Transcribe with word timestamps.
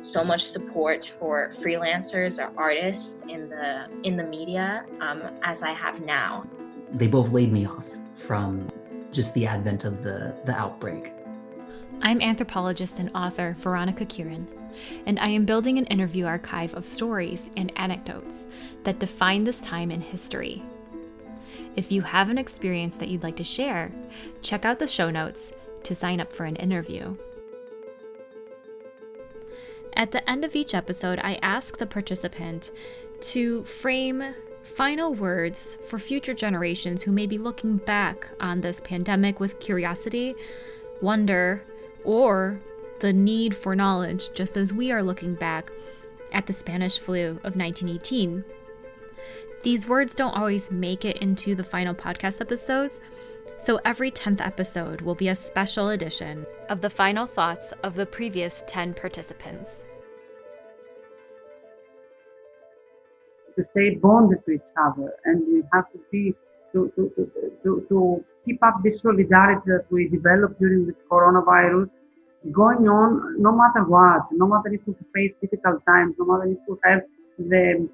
so 0.00 0.24
much 0.24 0.44
support 0.44 1.06
for 1.06 1.48
freelancers 1.48 2.42
or 2.42 2.52
artists 2.56 3.22
in 3.22 3.48
the 3.48 3.88
in 4.04 4.16
the 4.16 4.24
media 4.24 4.84
um, 5.00 5.22
as 5.42 5.62
I 5.62 5.70
have 5.70 6.00
now. 6.02 6.46
They 6.92 7.06
both 7.06 7.30
laid 7.30 7.52
me 7.52 7.66
off 7.66 7.84
from 8.14 8.68
just 9.12 9.34
the 9.34 9.46
advent 9.46 9.84
of 9.84 10.02
the 10.02 10.34
the 10.44 10.54
outbreak. 10.54 11.12
I'm 12.00 12.20
anthropologist 12.20 12.98
and 12.98 13.10
author 13.14 13.56
Veronica 13.58 14.04
Kieran, 14.04 14.46
and 15.06 15.18
I 15.18 15.28
am 15.28 15.44
building 15.44 15.78
an 15.78 15.86
interview 15.86 16.26
archive 16.26 16.74
of 16.74 16.86
stories 16.86 17.50
and 17.56 17.72
anecdotes 17.76 18.46
that 18.84 19.00
define 19.00 19.44
this 19.44 19.60
time 19.60 19.90
in 19.90 20.00
history. 20.00 20.62
If 21.74 21.90
you 21.90 22.02
have 22.02 22.28
an 22.28 22.38
experience 22.38 22.96
that 22.96 23.08
you'd 23.08 23.22
like 23.22 23.36
to 23.36 23.44
share, 23.44 23.90
check 24.42 24.64
out 24.64 24.78
the 24.78 24.86
show 24.86 25.10
notes 25.10 25.52
to 25.84 25.94
sign 25.94 26.20
up 26.20 26.32
for 26.32 26.44
an 26.44 26.56
interview. 26.56 27.16
At 29.98 30.12
the 30.12 30.30
end 30.30 30.44
of 30.44 30.54
each 30.54 30.74
episode, 30.74 31.18
I 31.24 31.40
ask 31.42 31.76
the 31.76 31.86
participant 31.86 32.70
to 33.20 33.64
frame 33.64 34.22
final 34.62 35.12
words 35.12 35.76
for 35.88 35.98
future 35.98 36.34
generations 36.34 37.02
who 37.02 37.10
may 37.10 37.26
be 37.26 37.36
looking 37.36 37.78
back 37.78 38.30
on 38.38 38.60
this 38.60 38.80
pandemic 38.80 39.40
with 39.40 39.58
curiosity, 39.58 40.36
wonder, 41.02 41.64
or 42.04 42.60
the 43.00 43.12
need 43.12 43.56
for 43.56 43.74
knowledge, 43.74 44.32
just 44.34 44.56
as 44.56 44.72
we 44.72 44.92
are 44.92 45.02
looking 45.02 45.34
back 45.34 45.72
at 46.30 46.46
the 46.46 46.52
Spanish 46.52 47.00
flu 47.00 47.30
of 47.42 47.56
1918. 47.56 48.44
These 49.64 49.88
words 49.88 50.14
don't 50.14 50.36
always 50.36 50.70
make 50.70 51.04
it 51.04 51.16
into 51.16 51.56
the 51.56 51.64
final 51.64 51.94
podcast 51.94 52.40
episodes, 52.40 53.00
so 53.56 53.80
every 53.84 54.10
10th 54.10 54.40
episode 54.40 55.00
will 55.00 55.14
be 55.14 55.28
a 55.28 55.34
special 55.34 55.90
edition 55.90 56.46
of 56.68 56.80
the 56.80 56.90
final 56.90 57.26
thoughts 57.26 57.72
of 57.82 57.94
the 57.94 58.06
previous 58.06 58.64
10 58.66 58.94
participants. 58.94 59.84
to 63.58 63.64
stay 63.72 63.96
bonded 63.96 64.38
to 64.46 64.52
each 64.52 64.72
other 64.86 65.12
and 65.24 65.42
we 65.48 65.62
have 65.72 65.90
to 65.92 65.98
be 66.12 66.34
to, 66.72 66.92
to, 66.94 67.10
to, 67.64 67.86
to, 67.88 68.24
keep 68.44 68.62
up 68.62 68.76
this 68.82 69.00
solidarity 69.00 69.60
that 69.66 69.84
we 69.90 70.08
developed 70.08 70.58
during 70.58 70.86
the 70.86 70.94
coronavirus 71.10 71.90
going 72.52 72.88
on 72.88 73.42
no 73.42 73.52
matter 73.52 73.84
what, 73.84 74.22
no 74.32 74.46
matter 74.46 74.72
if 74.72 74.80
we 74.86 74.94
face 75.14 75.34
difficult 75.42 75.84
times, 75.84 76.14
no 76.18 76.24
matter 76.24 76.50
if 76.50 76.58
we 76.66 76.76
have 76.84 77.02
the 77.38 77.88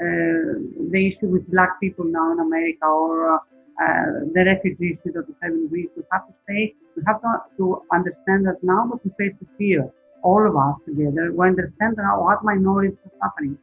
uh, 0.00 0.58
the 0.90 1.00
issue 1.08 1.28
with 1.28 1.46
black 1.50 1.78
people 1.78 2.04
now 2.06 2.32
in 2.32 2.40
America 2.40 2.86
or 2.86 3.34
uh, 3.34 3.38
Uh, 3.80 4.28
the 4.34 4.44
refugees 4.44 4.98
issue 5.00 5.12
that 5.12 5.26
we 5.26 5.34
have 5.42 5.52
Greece, 5.70 5.88
we 5.96 6.02
have 6.12 6.26
to 6.28 6.34
stay, 6.44 6.74
we 6.96 7.02
have 7.06 7.18
to, 7.22 7.28
to 7.56 7.82
understand 7.94 8.46
that 8.46 8.58
now 8.62 8.86
that 8.90 9.00
we 9.02 9.10
face 9.18 9.34
the 9.40 9.46
fear, 9.56 9.90
all 10.22 10.46
of 10.46 10.54
us 10.54 10.76
together, 10.84 11.32
we 11.32 11.46
understand 11.46 11.94
now 11.96 12.22
what 12.22 12.44
minorities 12.44 12.98
are 13.06 13.30
suffering 13.30 13.56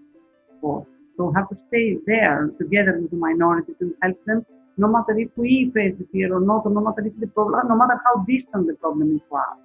for. 0.60 0.88
So 1.16 1.26
we 1.28 1.34
have 1.36 1.50
to 1.50 1.56
stay 1.56 1.98
there 2.08 2.50
together 2.58 2.98
with 3.00 3.12
the 3.12 3.18
minorities 3.18 3.76
and 3.80 3.94
help 4.02 4.18
them, 4.26 4.44
no 4.78 4.88
matter 4.88 5.16
if 5.20 5.30
we 5.36 5.72
face 5.76 5.94
the 6.00 6.08
fear 6.12 6.34
or 6.36 6.40
not, 6.40 6.66
or 6.66 6.72
no 6.72 6.82
matter 6.82 7.06
if 7.06 7.14
the 7.20 7.28
problem, 7.28 7.68
no 7.68 7.76
matter 7.76 8.02
how 8.04 8.24
distant 8.28 8.66
the 8.66 8.74
problem 8.74 9.16
is 9.16 9.22
for 9.30 9.40
us. 9.40 9.60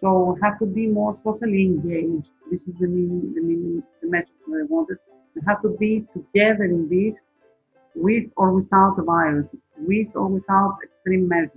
So 0.00 0.32
we 0.32 0.40
have 0.42 0.58
to 0.58 0.66
be 0.66 0.88
more 0.88 1.16
socially 1.22 1.66
engaged. 1.66 2.30
This 2.50 2.62
is 2.62 2.74
the 2.80 2.88
meaning, 2.88 3.32
the 3.34 3.42
meaning, 3.42 3.82
the 4.02 4.08
message 4.08 4.38
that 4.48 4.58
I 4.60 4.66
wanted. 4.66 4.98
We 5.36 5.42
have 5.46 5.62
to 5.62 5.70
be 5.78 6.04
together 6.12 6.64
in 6.64 6.88
this, 6.88 7.14
with 7.94 8.26
or 8.36 8.52
without 8.52 8.96
the 8.96 9.02
virus, 9.02 9.46
with 9.80 10.08
or 10.14 10.28
without 10.28 10.78
extreme 10.82 11.28
measures. 11.28 11.50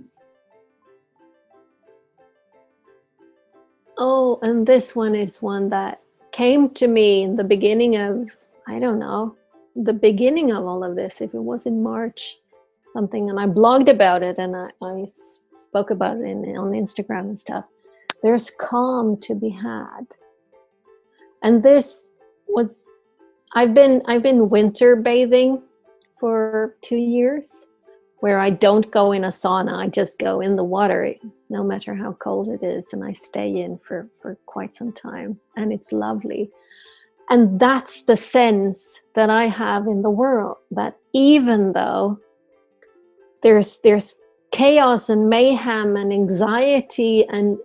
Oh, 3.98 4.38
and 4.42 4.66
this 4.66 4.96
one 4.96 5.14
is 5.14 5.42
one 5.42 5.68
that 5.70 6.00
came 6.32 6.70
to 6.70 6.88
me 6.88 7.22
in 7.22 7.36
the 7.36 7.44
beginning 7.44 7.96
of 7.96 8.30
I 8.66 8.78
don't 8.78 8.98
know, 8.98 9.36
the 9.74 9.92
beginning 9.92 10.52
of 10.52 10.64
all 10.66 10.84
of 10.84 10.96
this, 10.96 11.20
if 11.20 11.34
it 11.34 11.42
was 11.42 11.66
in 11.66 11.82
March, 11.82 12.38
something, 12.92 13.28
and 13.28 13.40
I 13.40 13.46
blogged 13.46 13.88
about 13.88 14.22
it 14.22 14.38
and 14.38 14.54
I, 14.56 14.70
I 14.82 15.06
spoke 15.06 15.90
about 15.90 16.18
it 16.18 16.22
in, 16.22 16.56
on 16.56 16.70
Instagram 16.70 17.22
and 17.22 17.38
stuff. 17.38 17.64
There's 18.22 18.50
calm 18.50 19.16
to 19.22 19.34
be 19.34 19.48
had. 19.48 20.06
And 21.42 21.62
this 21.62 22.06
was 22.46 22.82
I've 23.54 23.74
been 23.74 24.02
I've 24.06 24.22
been 24.22 24.48
winter 24.48 24.96
bathing 24.96 25.62
for 26.18 26.76
two 26.82 26.96
years 26.96 27.66
where 28.22 28.38
I 28.38 28.50
don't 28.50 28.90
go 28.90 29.12
in 29.12 29.24
a 29.24 29.28
sauna, 29.28 29.74
I 29.76 29.88
just 29.88 30.18
go 30.18 30.40
in 30.40 30.56
the 30.56 30.64
water 30.64 31.14
no 31.50 31.62
matter 31.62 31.94
how 31.94 32.12
cold 32.12 32.48
it 32.48 32.62
is, 32.64 32.92
and 32.92 33.04
I 33.04 33.12
stay 33.12 33.60
in 33.60 33.78
for, 33.78 34.08
for 34.20 34.38
quite 34.46 34.74
some 34.74 34.92
time. 34.92 35.40
And 35.56 35.72
it's 35.72 35.92
lovely 35.92 36.50
and 37.32 37.58
that's 37.58 38.02
the 38.04 38.16
sense 38.16 39.00
that 39.14 39.30
i 39.30 39.46
have 39.46 39.86
in 39.86 40.02
the 40.02 40.10
world 40.10 40.56
that 40.70 40.96
even 41.12 41.72
though 41.72 42.18
there's 43.42 43.80
there's 43.82 44.14
chaos 44.50 45.08
and 45.08 45.28
mayhem 45.28 45.96
and 45.96 46.12
anxiety 46.12 47.26
and 47.28 47.58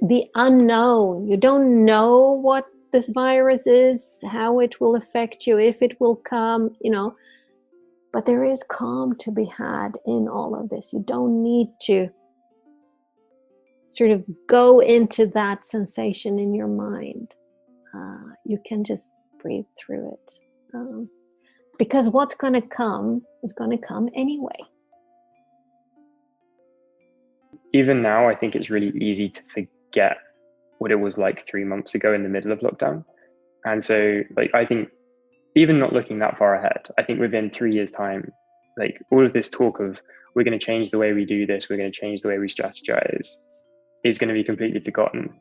the 0.00 0.24
unknown 0.34 1.26
you 1.26 1.36
don't 1.36 1.84
know 1.84 2.32
what 2.32 2.66
this 2.92 3.10
virus 3.10 3.66
is 3.66 4.22
how 4.30 4.60
it 4.60 4.80
will 4.80 4.94
affect 4.94 5.46
you 5.46 5.58
if 5.58 5.82
it 5.82 6.00
will 6.00 6.16
come 6.16 6.70
you 6.80 6.90
know 6.90 7.14
but 8.12 8.26
there 8.26 8.44
is 8.44 8.62
calm 8.68 9.16
to 9.16 9.30
be 9.30 9.44
had 9.44 9.92
in 10.06 10.28
all 10.28 10.58
of 10.58 10.68
this 10.68 10.92
you 10.92 11.02
don't 11.06 11.42
need 11.42 11.68
to 11.80 12.08
sort 13.90 14.10
of 14.10 14.24
go 14.46 14.80
into 14.80 15.26
that 15.26 15.64
sensation 15.64 16.38
in 16.38 16.54
your 16.54 16.68
mind 16.68 17.34
uh, 17.94 18.34
you 18.44 18.58
can 18.66 18.84
just 18.84 19.10
breathe 19.38 19.66
through 19.78 20.12
it. 20.12 20.32
Um, 20.74 21.08
because 21.78 22.08
what's 22.10 22.34
going 22.34 22.54
to 22.54 22.62
come 22.62 23.22
is 23.42 23.52
going 23.52 23.70
to 23.70 23.78
come 23.78 24.08
anyway. 24.14 24.58
Even 27.72 28.02
now, 28.02 28.28
I 28.28 28.34
think 28.34 28.56
it's 28.56 28.70
really 28.70 28.92
easy 28.98 29.28
to 29.28 29.40
forget 29.42 30.16
what 30.78 30.90
it 30.90 30.96
was 30.96 31.18
like 31.18 31.46
three 31.46 31.64
months 31.64 31.94
ago 31.94 32.12
in 32.14 32.22
the 32.22 32.28
middle 32.28 32.52
of 32.52 32.60
lockdown. 32.60 33.04
And 33.64 33.82
so, 33.82 34.22
like, 34.36 34.54
I 34.54 34.64
think 34.64 34.88
even 35.54 35.78
not 35.78 35.92
looking 35.92 36.18
that 36.18 36.38
far 36.38 36.54
ahead, 36.54 36.88
I 36.98 37.02
think 37.02 37.20
within 37.20 37.50
three 37.50 37.72
years' 37.72 37.90
time, 37.90 38.32
like 38.76 39.02
all 39.10 39.24
of 39.24 39.32
this 39.32 39.50
talk 39.50 39.80
of 39.80 40.00
we're 40.34 40.44
going 40.44 40.58
to 40.58 40.64
change 40.64 40.90
the 40.90 40.98
way 40.98 41.12
we 41.12 41.24
do 41.24 41.46
this, 41.46 41.68
we're 41.68 41.76
going 41.76 41.90
to 41.90 42.00
change 42.00 42.22
the 42.22 42.28
way 42.28 42.38
we 42.38 42.46
strategize, 42.46 43.42
is 44.04 44.18
going 44.18 44.28
to 44.28 44.34
be 44.34 44.44
completely 44.44 44.80
forgotten. 44.80 45.40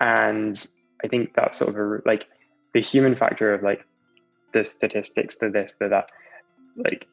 And 0.00 0.64
I 1.02 1.08
think 1.08 1.34
that's 1.34 1.56
sort 1.56 1.70
of 1.70 1.76
a 1.76 1.98
like 2.06 2.26
the 2.74 2.80
human 2.80 3.16
factor 3.16 3.52
of 3.52 3.62
like 3.62 3.84
the 4.52 4.64
statistics, 4.64 5.38
the 5.38 5.50
this, 5.50 5.74
the 5.74 5.88
that, 5.88 6.10
like 6.76 7.06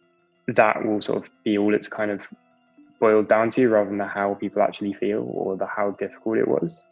that 0.48 0.86
will 0.86 1.02
sort 1.02 1.24
of 1.24 1.30
be 1.44 1.58
all 1.58 1.74
it's 1.74 1.88
kind 1.88 2.12
of 2.12 2.22
boiled 3.00 3.28
down 3.28 3.50
to 3.50 3.68
rather 3.68 3.90
than 3.90 3.98
the 3.98 4.06
how 4.06 4.36
people 4.36 4.62
actually 4.62 4.94
feel 4.94 5.28
or 5.34 5.58
the 5.58 5.66
how 5.66 5.92
difficult 5.92 6.38
it 6.38 6.48
was. 6.48 6.84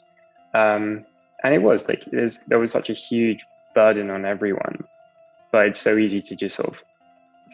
Um, 0.54 1.06
and 1.44 1.54
it 1.54 1.62
was 1.62 1.88
like 1.88 2.04
there 2.06 2.60
was 2.60 2.72
such 2.72 2.90
a 2.90 2.94
huge 2.94 3.46
burden 3.76 4.10
on 4.10 4.26
everyone, 4.26 4.84
but 5.52 5.68
it's 5.68 5.80
so 5.80 5.98
easy 5.98 6.22
to 6.22 6.36
just 6.36 6.56
sort 6.56 6.70
of 6.70 6.84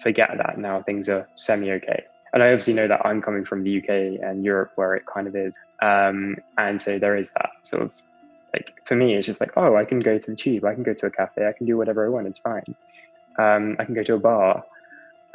forget 0.02 0.32
that 0.38 0.58
now 0.58 0.82
things 0.82 1.10
are 1.10 1.28
semi 1.36 1.72
okay. 1.72 2.04
And 2.34 2.44
I 2.44 2.48
obviously 2.48 2.74
know 2.74 2.88
that 2.88 3.06
I'm 3.06 3.22
coming 3.22 3.46
from 3.46 3.64
the 3.64 3.78
UK 3.78 4.20
and 4.22 4.44
Europe 4.44 4.72
where 4.76 4.94
it 4.96 5.06
kind 5.06 5.28
of 5.28 5.36
is, 5.36 5.54
um, 5.82 6.36
and 6.58 6.82
so 6.82 7.00
there 7.00 7.16
is 7.16 7.32
that 7.32 7.52
sort 7.62 7.84
of 7.84 7.94
like 8.56 8.82
for 8.86 8.96
me 8.96 9.16
it's 9.16 9.26
just 9.26 9.42
like 9.42 9.52
oh 9.58 9.76
i 9.76 9.84
can 9.84 10.00
go 10.00 10.18
to 10.18 10.32
the 10.32 10.36
tube 10.36 10.64
i 10.64 10.74
can 10.74 10.84
go 10.84 10.94
to 10.94 11.06
a 11.08 11.12
cafe 11.12 11.46
i 11.46 11.52
can 11.52 11.66
do 11.66 11.78
whatever 11.78 12.06
i 12.06 12.10
want 12.10 12.28
it's 12.28 12.40
fine. 12.40 12.64
Um, 13.38 13.76
i 13.80 13.84
can 13.84 13.94
go 13.94 14.04
to 14.04 14.14
a 14.14 14.20
bar 14.20 14.64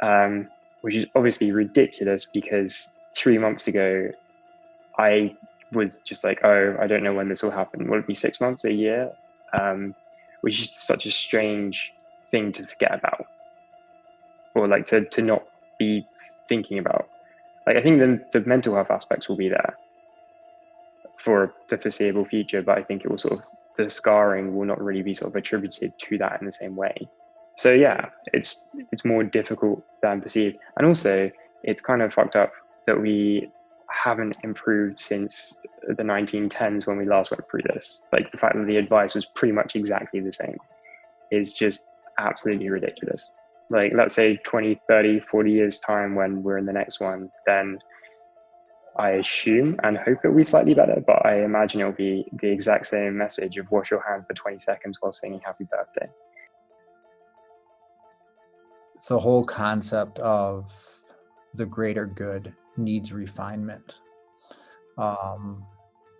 um, 0.01 0.47
which 0.81 0.95
is 0.95 1.05
obviously 1.13 1.51
ridiculous 1.51 2.25
because 2.25 2.99
three 3.15 3.37
months 3.37 3.67
ago 3.67 4.09
i 4.97 5.35
was 5.71 5.97
just 5.97 6.23
like 6.23 6.39
oh 6.43 6.75
i 6.79 6.87
don't 6.87 7.03
know 7.03 7.13
when 7.13 7.29
this 7.29 7.43
will 7.43 7.51
happen. 7.51 7.89
Will 7.89 7.99
it 7.99 8.07
be 8.07 8.13
six 8.13 8.41
months 8.41 8.65
a 8.65 8.73
year? 8.73 9.11
Um, 9.53 9.95
which 10.41 10.59
is 10.59 10.71
such 10.71 11.05
a 11.05 11.11
strange 11.11 11.93
thing 12.31 12.51
to 12.51 12.65
forget 12.65 12.93
about 12.93 13.25
or 14.55 14.67
like 14.67 14.85
to, 14.85 15.05
to 15.05 15.21
not 15.21 15.43
be 15.77 16.05
thinking 16.49 16.79
about 16.79 17.07
like 17.67 17.77
i 17.77 17.81
think 17.81 17.99
the, 17.99 18.19
the 18.31 18.47
mental 18.47 18.73
health 18.75 18.91
aspects 18.91 19.29
will 19.29 19.37
be 19.37 19.49
there 19.49 19.77
for 21.21 21.53
the 21.69 21.77
foreseeable 21.77 22.25
future, 22.25 22.61
but 22.61 22.77
I 22.77 22.83
think 22.83 23.05
it 23.05 23.11
will 23.11 23.17
sort 23.17 23.39
of 23.39 23.41
the 23.77 23.89
scarring 23.89 24.55
will 24.55 24.65
not 24.65 24.81
really 24.81 25.01
be 25.01 25.13
sort 25.13 25.31
of 25.31 25.35
attributed 25.35 25.97
to 25.97 26.17
that 26.17 26.39
in 26.41 26.45
the 26.45 26.51
same 26.51 26.75
way. 26.75 27.07
So 27.55 27.71
yeah, 27.71 28.09
it's 28.33 28.65
it's 28.91 29.05
more 29.05 29.23
difficult 29.23 29.83
than 30.01 30.21
perceived. 30.21 30.57
And 30.77 30.87
also, 30.87 31.31
it's 31.63 31.81
kind 31.81 32.01
of 32.01 32.13
fucked 32.13 32.35
up 32.35 32.51
that 32.87 32.99
we 32.99 33.51
haven't 33.87 34.37
improved 34.43 34.99
since 34.99 35.57
the 35.87 36.03
1910s 36.03 36.87
when 36.87 36.97
we 36.97 37.05
last 37.05 37.31
went 37.31 37.43
through 37.49 37.61
this. 37.73 38.05
Like 38.11 38.31
the 38.31 38.37
fact 38.37 38.55
that 38.55 38.65
the 38.65 38.77
advice 38.77 39.13
was 39.13 39.25
pretty 39.25 39.51
much 39.51 39.75
exactly 39.75 40.21
the 40.21 40.31
same 40.31 40.57
is 41.29 41.53
just 41.53 41.90
absolutely 42.21 42.69
ridiculous. 42.69 43.31
Like, 43.69 43.93
let's 43.95 44.13
say 44.13 44.37
20, 44.37 44.81
30, 44.87 45.19
40 45.21 45.51
years' 45.51 45.79
time 45.79 46.15
when 46.15 46.43
we're 46.43 46.57
in 46.57 46.65
the 46.65 46.73
next 46.73 46.99
one, 46.99 47.29
then 47.45 47.79
I 48.97 49.11
assume 49.11 49.79
and 49.83 49.97
hope 49.97 50.19
it'll 50.23 50.35
be 50.35 50.43
slightly 50.43 50.73
better, 50.73 51.01
but 51.05 51.25
I 51.25 51.43
imagine 51.43 51.79
it'll 51.79 51.93
be 51.93 52.25
the 52.41 52.51
exact 52.51 52.87
same 52.87 53.17
message 53.17 53.57
of 53.57 53.71
wash 53.71 53.91
your 53.91 54.03
hands 54.07 54.25
for 54.27 54.33
20 54.33 54.59
seconds 54.59 54.97
while 54.99 55.11
singing 55.11 55.39
happy 55.43 55.65
birthday. 55.71 56.09
The 59.07 59.19
whole 59.19 59.43
concept 59.43 60.19
of 60.19 60.71
the 61.55 61.65
greater 61.65 62.05
good 62.05 62.53
needs 62.77 63.13
refinement. 63.13 63.99
Um, 64.97 65.65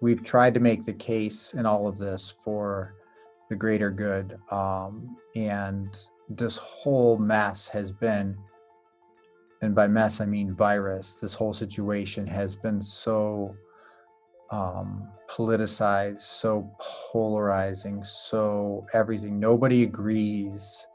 we've 0.02 0.24
tried 0.24 0.54
to 0.54 0.60
make 0.60 0.86
the 0.86 0.94
case 0.94 1.54
in 1.54 1.66
all 1.66 1.88
of 1.88 1.98
this 1.98 2.34
for 2.44 2.96
the 3.52 3.56
greater 3.58 3.92
good. 3.92 4.40
Um, 4.50 5.18
and 5.36 5.96
this 6.30 6.58
whole 6.58 7.18
mess 7.18 7.68
has 7.68 7.92
been 7.92 8.38
and 9.62 9.76
by 9.76 9.88
mess 9.88 10.22
I 10.22 10.26
mean 10.26 10.56
virus, 10.56 11.18
this 11.22 11.36
whole 11.36 11.54
situation 11.54 12.26
has 12.26 12.56
been 12.56 12.82
so 12.82 13.56
um, 14.50 15.08
politicized, 15.30 16.22
so 16.22 16.72
polarizing, 16.80 18.04
so 18.04 18.88
everything. 18.94 19.40
Nobody 19.40 19.84
agrees 19.84 20.88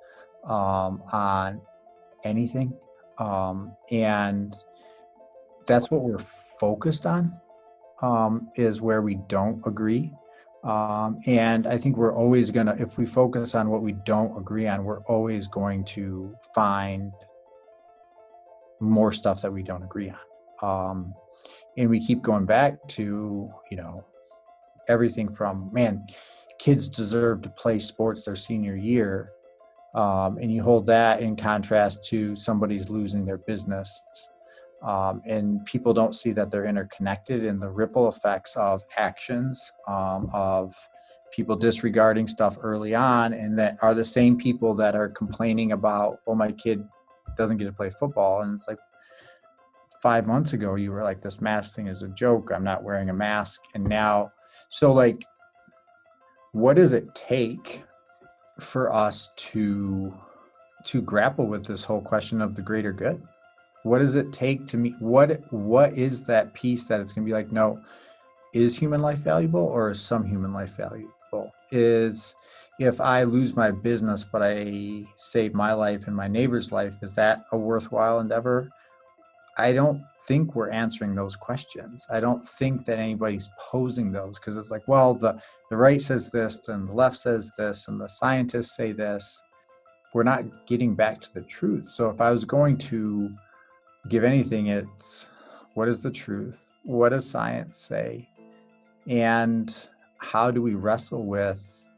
um, 0.44 1.00
on 1.12 1.60
anything. 2.24 2.72
Um, 3.18 3.76
and 3.92 4.52
that's 5.66 5.90
what 5.90 6.02
we're 6.02 6.24
focused 6.58 7.06
on 7.06 7.38
um, 8.02 8.50
is 8.56 8.80
where 8.80 9.02
we 9.02 9.16
don't 9.28 9.64
agree. 9.64 10.10
Um, 10.66 11.20
and 11.26 11.68
I 11.68 11.78
think 11.78 11.96
we're 11.96 12.14
always 12.14 12.50
going 12.50 12.66
to, 12.66 12.76
if 12.82 12.98
we 12.98 13.06
focus 13.06 13.54
on 13.54 13.70
what 13.70 13.82
we 13.82 13.92
don't 13.92 14.36
agree 14.36 14.66
on, 14.66 14.84
we're 14.84 15.02
always 15.02 15.46
going 15.46 15.84
to 15.84 16.36
find 16.54 17.12
more 18.80 19.12
stuff 19.12 19.40
that 19.42 19.52
we 19.52 19.62
don't 19.62 19.84
agree 19.84 20.10
on. 20.10 20.90
Um, 20.90 21.14
and 21.76 21.88
we 21.88 22.04
keep 22.04 22.20
going 22.20 22.46
back 22.46 22.86
to, 22.88 23.48
you 23.70 23.76
know, 23.76 24.04
everything 24.88 25.32
from, 25.32 25.70
man, 25.72 26.04
kids 26.58 26.88
deserve 26.88 27.42
to 27.42 27.50
play 27.50 27.78
sports 27.78 28.24
their 28.24 28.36
senior 28.36 28.74
year. 28.74 29.30
Um, 29.94 30.38
and 30.38 30.52
you 30.52 30.62
hold 30.62 30.86
that 30.86 31.20
in 31.20 31.36
contrast 31.36 32.04
to 32.08 32.34
somebody's 32.34 32.90
losing 32.90 33.24
their 33.24 33.38
business. 33.38 34.04
Um, 34.82 35.22
and 35.26 35.64
people 35.64 35.92
don't 35.94 36.14
see 36.14 36.32
that 36.32 36.50
they're 36.50 36.66
interconnected 36.66 37.44
in 37.44 37.58
the 37.58 37.68
ripple 37.68 38.08
effects 38.08 38.56
of 38.56 38.82
actions, 38.96 39.72
um, 39.88 40.30
of 40.32 40.74
people 41.32 41.56
disregarding 41.56 42.26
stuff 42.26 42.58
early 42.62 42.94
on, 42.94 43.32
and 43.32 43.58
that 43.58 43.78
are 43.82 43.94
the 43.94 44.04
same 44.04 44.36
people 44.36 44.74
that 44.74 44.94
are 44.94 45.08
complaining 45.08 45.72
about, 45.72 46.18
well, 46.26 46.36
my 46.36 46.52
kid 46.52 46.86
doesn't 47.36 47.56
get 47.56 47.64
to 47.64 47.72
play 47.72 47.90
football. 47.90 48.42
And 48.42 48.54
it's 48.54 48.68
like 48.68 48.78
five 50.02 50.26
months 50.26 50.52
ago, 50.52 50.74
you 50.74 50.92
were 50.92 51.02
like, 51.02 51.20
this 51.20 51.40
mask 51.40 51.74
thing 51.74 51.88
is 51.88 52.02
a 52.02 52.08
joke. 52.08 52.50
I'm 52.54 52.64
not 52.64 52.84
wearing 52.84 53.10
a 53.10 53.14
mask. 53.14 53.62
And 53.74 53.84
now, 53.84 54.32
so 54.68 54.92
like, 54.92 55.24
what 56.52 56.76
does 56.76 56.92
it 56.92 57.14
take 57.14 57.82
for 58.60 58.92
us 58.92 59.30
to 59.36 60.14
to 60.84 61.02
grapple 61.02 61.46
with 61.48 61.66
this 61.66 61.82
whole 61.82 62.00
question 62.00 62.40
of 62.40 62.54
the 62.54 62.62
greater 62.62 62.92
good? 62.92 63.20
What 63.86 64.00
does 64.00 64.16
it 64.16 64.32
take 64.32 64.66
to 64.66 64.76
me? 64.76 64.96
What 64.98 65.40
what 65.52 65.96
is 65.96 66.24
that 66.24 66.52
piece 66.54 66.86
that 66.86 67.00
it's 67.00 67.12
gonna 67.12 67.24
be 67.24 67.32
like, 67.32 67.52
no, 67.52 67.80
is 68.52 68.76
human 68.76 69.00
life 69.00 69.18
valuable 69.18 69.60
or 69.60 69.92
is 69.92 70.00
some 70.00 70.24
human 70.26 70.52
life 70.52 70.76
valuable? 70.76 71.52
Is 71.70 72.34
if 72.80 73.00
I 73.00 73.22
lose 73.22 73.54
my 73.54 73.70
business, 73.70 74.24
but 74.24 74.42
I 74.42 75.04
save 75.14 75.54
my 75.54 75.72
life 75.72 76.08
and 76.08 76.16
my 76.16 76.26
neighbor's 76.26 76.72
life, 76.72 76.98
is 77.00 77.14
that 77.14 77.44
a 77.52 77.58
worthwhile 77.58 78.18
endeavor? 78.18 78.68
I 79.56 79.72
don't 79.72 80.02
think 80.26 80.56
we're 80.56 80.70
answering 80.70 81.14
those 81.14 81.36
questions. 81.36 82.04
I 82.10 82.18
don't 82.18 82.44
think 82.44 82.86
that 82.86 82.98
anybody's 82.98 83.48
posing 83.56 84.10
those 84.10 84.38
because 84.38 84.56
it's 84.56 84.72
like, 84.72 84.86
well, 84.88 85.14
the, 85.14 85.40
the 85.70 85.76
right 85.76 86.02
says 86.02 86.30
this 86.30 86.68
and 86.68 86.88
the 86.88 86.92
left 86.92 87.16
says 87.16 87.52
this 87.56 87.86
and 87.86 88.00
the 88.00 88.08
scientists 88.08 88.76
say 88.76 88.90
this. 88.90 89.42
We're 90.12 90.24
not 90.24 90.66
getting 90.66 90.96
back 90.96 91.20
to 91.20 91.32
the 91.32 91.42
truth. 91.42 91.86
So 91.86 92.10
if 92.10 92.20
I 92.20 92.30
was 92.32 92.44
going 92.44 92.78
to 92.78 93.30
give 94.08 94.24
anything, 94.24 94.68
it's 94.68 95.30
what 95.74 95.88
is 95.88 96.02
the 96.02 96.10
truth? 96.10 96.72
What 96.84 97.10
does 97.10 97.28
science 97.28 97.76
say? 97.76 98.28
And 99.06 99.88
how 100.18 100.50
do 100.50 100.62
we 100.62 100.74
wrestle 100.74 101.26
with 101.26 101.90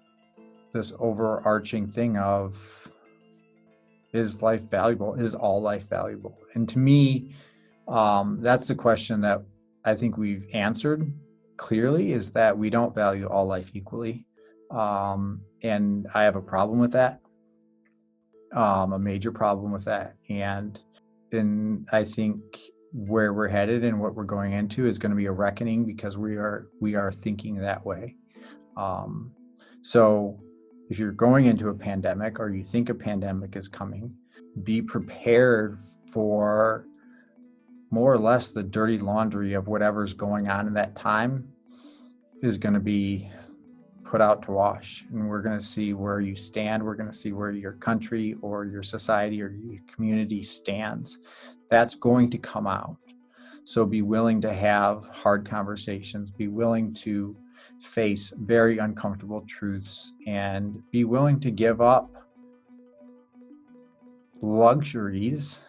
this 0.72 0.92
overarching 0.98 1.88
thing 1.88 2.16
of 2.18 2.90
is 4.12 4.42
life 4.42 4.62
valuable? 4.62 5.14
Is 5.14 5.34
all 5.34 5.62
life 5.62 5.88
valuable? 5.88 6.38
And 6.54 6.68
to 6.70 6.78
me 6.78 7.32
um, 7.88 8.38
that's 8.42 8.68
the 8.68 8.74
question 8.74 9.22
that 9.22 9.42
i 9.84 9.94
think 9.94 10.18
we've 10.18 10.46
answered 10.52 11.10
clearly 11.56 12.12
is 12.12 12.30
that 12.30 12.56
we 12.56 12.70
don't 12.70 12.94
value 12.94 13.26
all 13.26 13.46
life 13.46 13.70
equally. 13.74 14.24
Um, 14.70 15.40
and 15.62 16.06
i 16.14 16.22
have 16.22 16.36
a 16.36 16.40
problem 16.40 16.78
with 16.78 16.92
that. 16.92 17.20
Um, 18.52 18.92
a 18.94 18.98
major 18.98 19.32
problem 19.32 19.72
with 19.72 19.84
that. 19.84 20.14
And 20.30 20.78
and 21.32 21.86
i 21.92 22.04
think 22.04 22.42
where 22.92 23.32
we're 23.32 23.48
headed 23.48 23.84
and 23.84 24.00
what 24.00 24.14
we're 24.14 24.24
going 24.24 24.52
into 24.52 24.86
is 24.86 24.98
going 24.98 25.10
to 25.10 25.16
be 25.16 25.26
a 25.26 25.32
reckoning 25.32 25.84
because 25.84 26.16
we 26.16 26.36
are 26.36 26.68
we 26.80 26.94
are 26.94 27.12
thinking 27.12 27.56
that 27.56 27.84
way. 27.84 28.14
Um, 28.76 29.32
so 29.82 30.40
if 30.88 30.98
you're 30.98 31.12
going 31.12 31.46
into 31.46 31.68
a 31.68 31.74
pandemic 31.74 32.40
or 32.40 32.48
you 32.50 32.62
think 32.62 32.88
a 32.88 32.94
pandemic 32.94 33.56
is 33.56 33.68
coming, 33.68 34.14
be 34.62 34.80
prepared 34.80 35.78
for 36.10 36.86
more 37.90 38.12
or 38.12 38.18
less 38.18 38.48
the 38.48 38.62
dirty 38.62 38.98
laundry 38.98 39.54
of 39.54 39.68
whatever's 39.68 40.14
going 40.14 40.48
on 40.48 40.66
in 40.66 40.74
that 40.74 40.96
time 40.96 41.48
is 42.42 42.58
going 42.58 42.74
to 42.74 42.80
be 42.80 43.30
put 44.08 44.22
out 44.22 44.42
to 44.42 44.52
wash. 44.52 45.04
And 45.12 45.28
we're 45.28 45.42
going 45.42 45.58
to 45.58 45.64
see 45.64 45.92
where 45.92 46.20
you 46.20 46.34
stand. 46.34 46.82
We're 46.82 46.94
going 46.94 47.10
to 47.10 47.16
see 47.16 47.32
where 47.32 47.50
your 47.50 47.72
country 47.72 48.34
or 48.40 48.64
your 48.64 48.82
society 48.82 49.42
or 49.42 49.50
your 49.50 49.80
community 49.86 50.42
stands. 50.42 51.18
That's 51.68 51.94
going 51.94 52.30
to 52.30 52.38
come 52.38 52.66
out. 52.66 52.96
So 53.64 53.84
be 53.84 54.00
willing 54.00 54.40
to 54.40 54.54
have 54.54 55.04
hard 55.06 55.46
conversations. 55.46 56.30
Be 56.30 56.48
willing 56.48 56.94
to 56.94 57.36
face 57.82 58.32
very 58.38 58.78
uncomfortable 58.78 59.42
truths. 59.42 60.14
And 60.26 60.82
be 60.90 61.04
willing 61.04 61.38
to 61.40 61.50
give 61.50 61.82
up 61.82 62.10
luxuries, 64.40 65.66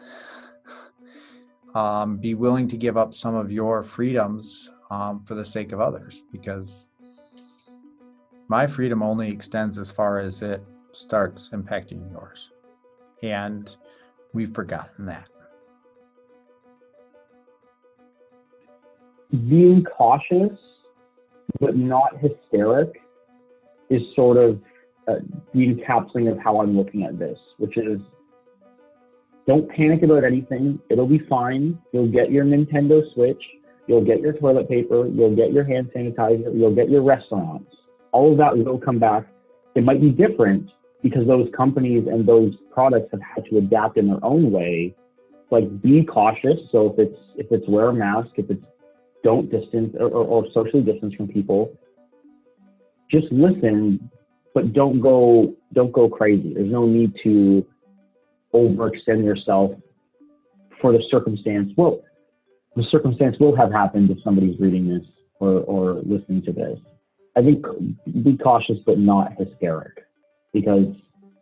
um, 1.75 2.17
be 2.17 2.35
willing 2.35 2.69
to 2.69 2.77
give 2.77 2.95
up 2.95 3.13
some 3.13 3.35
of 3.35 3.51
your 3.51 3.83
freedoms 3.83 4.71
um, 4.91 5.25
for 5.25 5.35
the 5.35 5.43
sake 5.43 5.73
of 5.73 5.81
others 5.81 6.23
because 6.31 6.89
my 8.49 8.67
freedom 8.67 9.01
only 9.01 9.29
extends 9.29 9.79
as 9.79 9.89
far 9.89 10.19
as 10.19 10.41
it 10.41 10.61
starts 10.91 11.49
impacting 11.49 12.11
yours. 12.11 12.51
And 13.23 13.75
we've 14.33 14.53
forgotten 14.53 15.05
that. 15.05 15.27
Being 19.31 19.83
cautious 19.83 20.57
but 21.59 21.75
not 21.75 22.17
hysteric 22.19 23.01
is 23.89 24.01
sort 24.15 24.37
of 24.37 24.59
uh, 25.07 25.15
the 25.53 25.67
encapsulating 25.67 26.31
of 26.31 26.37
how 26.39 26.61
I'm 26.61 26.77
looking 26.77 27.03
at 27.03 27.17
this, 27.17 27.37
which 27.57 27.77
is 27.77 27.99
don't 29.47 29.67
panic 29.69 30.03
about 30.03 30.23
anything. 30.23 30.79
It'll 30.89 31.07
be 31.07 31.19
fine. 31.27 31.79
You'll 31.91 32.11
get 32.11 32.31
your 32.31 32.45
Nintendo 32.45 33.01
Switch. 33.13 33.41
You'll 33.87 34.05
get 34.05 34.19
your 34.19 34.33
toilet 34.33 34.69
paper. 34.69 35.07
You'll 35.07 35.35
get 35.35 35.51
your 35.51 35.63
hand 35.63 35.89
sanitizer. 35.95 36.55
You'll 36.55 36.75
get 36.75 36.89
your 36.89 37.01
restaurants. 37.01 37.71
All 38.11 38.31
of 38.31 38.37
that 38.37 38.57
will 38.57 38.79
come 38.79 38.99
back. 38.99 39.27
It 39.75 39.83
might 39.83 40.01
be 40.01 40.09
different 40.09 40.69
because 41.03 41.27
those 41.27 41.47
companies 41.55 42.07
and 42.07 42.27
those 42.27 42.53
products 42.71 43.09
have 43.11 43.21
had 43.21 43.45
to 43.49 43.57
adapt 43.57 43.97
in 43.97 44.07
their 44.07 44.23
own 44.23 44.51
way. 44.51 44.95
Like 45.51 45.81
be 45.81 46.03
cautious. 46.03 46.57
So 46.71 46.93
if 46.93 46.99
it's 46.99 47.19
if 47.37 47.47
it's 47.51 47.67
wear 47.67 47.89
a 47.89 47.93
mask, 47.93 48.29
if 48.37 48.49
it's 48.49 48.63
don't 49.23 49.49
distance 49.51 49.95
or, 49.99 50.07
or, 50.07 50.25
or 50.25 50.45
socially 50.53 50.83
distance 50.83 51.13
from 51.15 51.27
people. 51.27 51.77
Just 53.11 53.31
listen, 53.31 54.09
but 54.53 54.73
don't 54.73 54.99
go 54.99 55.53
don't 55.73 55.91
go 55.91 56.09
crazy. 56.09 56.53
There's 56.53 56.71
no 56.71 56.85
need 56.85 57.13
to 57.23 57.65
overextend 58.53 59.23
yourself 59.23 59.71
for 60.81 60.91
the 60.91 61.03
circumstance. 61.09 61.71
Well, 61.75 62.01
the 62.75 62.83
circumstance 62.91 63.35
will 63.39 63.55
have 63.55 63.71
happened 63.71 64.09
if 64.09 64.17
somebody's 64.23 64.59
reading 64.59 64.87
this 64.89 65.03
or, 65.39 65.61
or 65.61 66.01
listening 66.05 66.43
to 66.43 66.51
this. 66.51 66.79
I 67.37 67.41
think 67.41 67.65
be 68.23 68.37
cautious 68.37 68.77
but 68.85 68.97
not 68.97 69.33
hysteric 69.37 70.05
because 70.53 70.87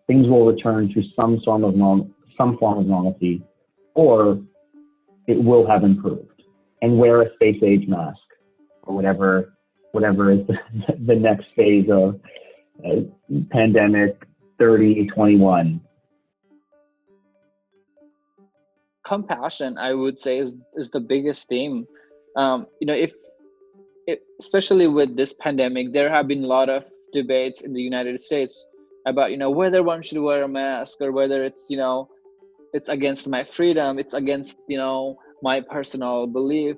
things 0.05 0.27
will 0.27 0.45
return 0.45 0.93
to 0.93 1.01
some 1.15 1.39
sort 1.43 1.63
of 1.63 1.75
norm, 1.75 2.13
some 2.37 2.57
form 2.57 2.79
of 2.79 2.85
normalcy, 2.85 3.43
or 3.93 4.39
it 5.27 5.41
will 5.43 5.67
have 5.67 5.83
improved. 5.83 6.43
And 6.81 6.97
wear 6.99 7.21
a 7.21 7.33
space 7.35 7.61
age 7.63 7.87
mask 7.87 8.19
or 8.83 8.95
whatever 8.95 9.53
whatever 9.91 10.31
is 10.31 10.45
the, 10.47 10.57
the 11.05 11.15
next 11.15 11.47
phase 11.55 11.87
of 11.89 12.19
uh, 12.85 13.01
pandemic 13.49 14.27
3021. 14.59 15.81
Compassion, 19.03 19.77
I 19.77 19.93
would 19.93 20.19
say, 20.19 20.37
is 20.37 20.53
is 20.75 20.89
the 20.89 20.99
biggest 20.99 21.47
theme. 21.47 21.87
Um, 22.35 22.67
you 22.81 22.87
know, 22.87 22.93
if, 22.93 23.13
especially 24.39 24.87
with 24.87 25.15
this 25.15 25.33
pandemic, 25.33 25.93
there 25.93 26.09
have 26.09 26.27
been 26.27 26.43
a 26.43 26.47
lot 26.47 26.69
of 26.69 26.85
debates 27.11 27.61
in 27.61 27.73
the 27.73 27.81
United 27.81 28.19
States 28.21 28.65
about 29.05 29.31
you 29.31 29.37
know 29.37 29.49
whether 29.49 29.81
one 29.83 30.01
should 30.01 30.19
wear 30.19 30.43
a 30.43 30.47
mask 30.47 30.97
or 31.01 31.11
whether 31.11 31.43
it's 31.43 31.67
you 31.69 31.77
know 31.77 32.09
it's 32.73 32.89
against 32.89 33.27
my 33.27 33.43
freedom 33.43 33.97
it's 33.97 34.13
against 34.13 34.57
you 34.67 34.77
know 34.77 35.17
my 35.41 35.61
personal 35.61 36.27
belief. 36.27 36.75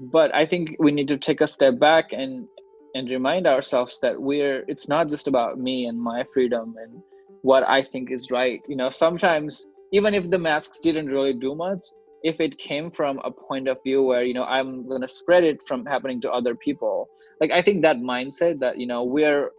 But 0.00 0.34
i 0.34 0.44
think 0.44 0.76
we 0.78 0.92
need 0.92 1.08
to 1.08 1.16
take 1.16 1.40
a 1.40 1.46
step 1.46 1.78
back 1.78 2.12
and 2.12 2.46
and 2.94 3.08
remind 3.08 3.46
ourselves 3.46 3.98
that 4.02 4.20
we're 4.20 4.64
it's 4.66 4.88
not 4.88 5.08
just 5.08 5.28
about 5.28 5.58
me 5.58 5.86
and 5.86 6.00
my 6.00 6.24
freedom 6.34 6.74
and 6.82 7.00
what 7.42 7.62
i 7.68 7.82
think 7.82 8.10
is 8.10 8.30
right. 8.30 8.60
You 8.68 8.76
know 8.76 8.90
sometimes 8.90 9.66
even 9.92 10.14
if 10.14 10.30
the 10.30 10.38
masks 10.38 10.80
didn't 10.80 11.06
really 11.06 11.32
do 11.32 11.54
much 11.54 11.82
if 12.22 12.40
it 12.40 12.58
came 12.58 12.90
from 12.90 13.18
a 13.24 13.30
point 13.30 13.66
of 13.68 13.82
view 13.82 14.02
where 14.02 14.22
you 14.22 14.34
know 14.34 14.44
i'm 14.44 14.86
going 14.88 15.00
to 15.00 15.08
spread 15.08 15.44
it 15.44 15.62
from 15.62 15.86
happening 15.86 16.20
to 16.20 16.30
other 16.30 16.54
people 16.54 17.08
like 17.40 17.52
i 17.52 17.62
think 17.62 17.82
that 17.82 17.96
mindset 17.96 18.58
that 18.60 18.78
you 18.78 18.86
know 18.86 19.02
we're 19.04 19.50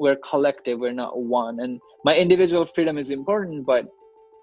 we're 0.00 0.16
collective 0.16 0.80
we're 0.80 0.92
not 0.92 1.20
one. 1.20 1.60
And 1.60 1.80
my 2.04 2.16
individual 2.16 2.64
freedom 2.66 2.98
is 2.98 3.10
important 3.10 3.66
but 3.66 3.86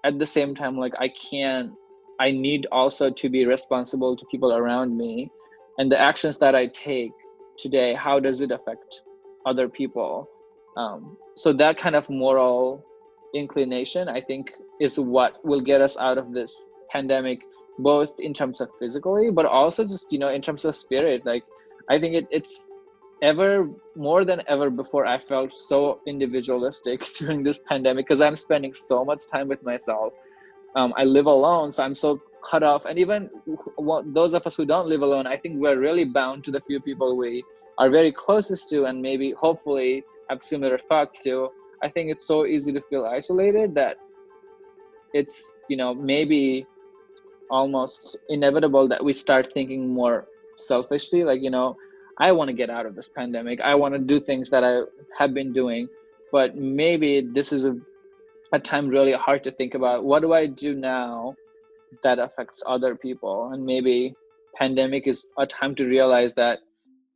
at 0.04 0.18
the 0.18 0.26
same 0.26 0.54
time 0.54 0.78
like 0.78 0.94
i 0.98 1.08
can't 1.08 1.72
i 2.20 2.30
need 2.30 2.66
also 2.72 3.10
to 3.10 3.28
be 3.28 3.44
responsible 3.44 4.16
to 4.16 4.24
people 4.30 4.54
around 4.54 4.96
me. 4.96 5.30
And 5.76 5.92
the 5.92 6.00
actions 6.00 6.38
that 6.38 6.54
i 6.54 6.68
take 6.68 7.12
today 7.58 7.92
how 7.92 8.20
does 8.20 8.40
it 8.40 8.52
affect 8.52 9.02
other 9.44 9.68
people? 9.68 10.28
Um, 10.76 11.16
so 11.34 11.52
that 11.54 11.76
kind 11.76 11.96
of 11.96 12.08
moral 12.08 12.84
inclination 13.34 14.08
i 14.08 14.20
think 14.20 14.52
is 14.80 14.98
what 14.98 15.44
will 15.44 15.60
get 15.60 15.80
us 15.82 15.96
out 15.98 16.16
of 16.16 16.32
this 16.32 16.54
pandemic 16.90 17.40
both 17.78 18.12
in 18.18 18.34
terms 18.34 18.60
of 18.60 18.68
physically 18.78 19.30
but 19.30 19.46
also 19.46 19.84
just 19.84 20.12
you 20.12 20.18
know 20.18 20.28
in 20.28 20.42
terms 20.42 20.64
of 20.64 20.74
spirit. 20.76 21.24
Like 21.24 21.44
i 21.90 21.98
think 21.98 22.14
it, 22.14 22.26
it's 22.30 22.66
ever 23.22 23.68
more 23.96 24.24
than 24.24 24.42
ever 24.46 24.70
before 24.70 25.04
i 25.04 25.18
felt 25.18 25.52
so 25.52 26.00
individualistic 26.06 27.04
during 27.18 27.42
this 27.42 27.60
pandemic 27.68 28.06
because 28.06 28.20
i'm 28.20 28.36
spending 28.36 28.72
so 28.74 29.04
much 29.04 29.26
time 29.26 29.48
with 29.48 29.62
myself. 29.62 30.12
Um, 30.76 30.92
i 30.96 31.04
live 31.04 31.26
alone 31.26 31.72
so 31.72 31.82
i'm 31.82 31.94
so 31.94 32.20
cut 32.48 32.62
off. 32.62 32.84
And 32.84 33.00
even 33.00 33.28
those 34.14 34.32
of 34.32 34.46
us 34.46 34.54
who 34.54 34.64
don't 34.64 34.86
live 34.86 35.02
alone 35.02 35.26
i 35.26 35.36
think 35.36 35.60
we're 35.60 35.78
really 35.78 36.04
bound 36.04 36.44
to 36.44 36.50
the 36.50 36.60
few 36.60 36.80
people 36.80 37.16
we 37.16 37.42
are 37.78 37.90
very 37.90 38.12
closest 38.12 38.68
to 38.70 38.84
and 38.84 39.00
maybe 39.00 39.32
hopefully 39.32 40.04
have 40.28 40.42
similar 40.42 40.78
thoughts 40.78 41.22
to. 41.22 41.48
I 41.82 41.88
think 41.88 42.10
it's 42.10 42.26
so 42.26 42.44
easy 42.44 42.72
to 42.72 42.80
feel 42.80 43.06
isolated 43.06 43.74
that 43.76 43.96
it's 45.14 45.42
you 45.68 45.76
know 45.76 45.94
maybe 45.94 46.66
almost 47.50 48.16
inevitable 48.28 48.88
that 48.88 49.02
we 49.02 49.12
start 49.12 49.52
thinking 49.52 49.92
more 49.92 50.26
selfishly 50.56 51.24
like 51.24 51.40
you 51.40 51.50
know 51.50 51.76
I 52.18 52.32
want 52.32 52.48
to 52.48 52.54
get 52.54 52.68
out 52.68 52.84
of 52.84 52.96
this 52.96 53.08
pandemic. 53.08 53.60
I 53.60 53.76
want 53.76 53.94
to 53.94 54.00
do 54.00 54.18
things 54.18 54.50
that 54.50 54.64
I 54.64 54.80
have 55.16 55.34
been 55.34 55.52
doing, 55.52 55.88
but 56.32 56.56
maybe 56.56 57.20
this 57.20 57.52
is 57.52 57.64
a, 57.64 57.76
a 58.52 58.58
time 58.58 58.88
really 58.88 59.12
hard 59.12 59.44
to 59.44 59.52
think 59.52 59.74
about 59.74 60.04
what 60.04 60.22
do 60.22 60.32
I 60.32 60.46
do 60.46 60.74
now 60.74 61.34
that 62.02 62.18
affects 62.18 62.60
other 62.66 62.96
people, 62.96 63.52
and 63.52 63.64
maybe 63.64 64.14
pandemic 64.56 65.06
is 65.06 65.28
a 65.38 65.46
time 65.46 65.76
to 65.76 65.86
realize 65.86 66.34
that 66.34 66.58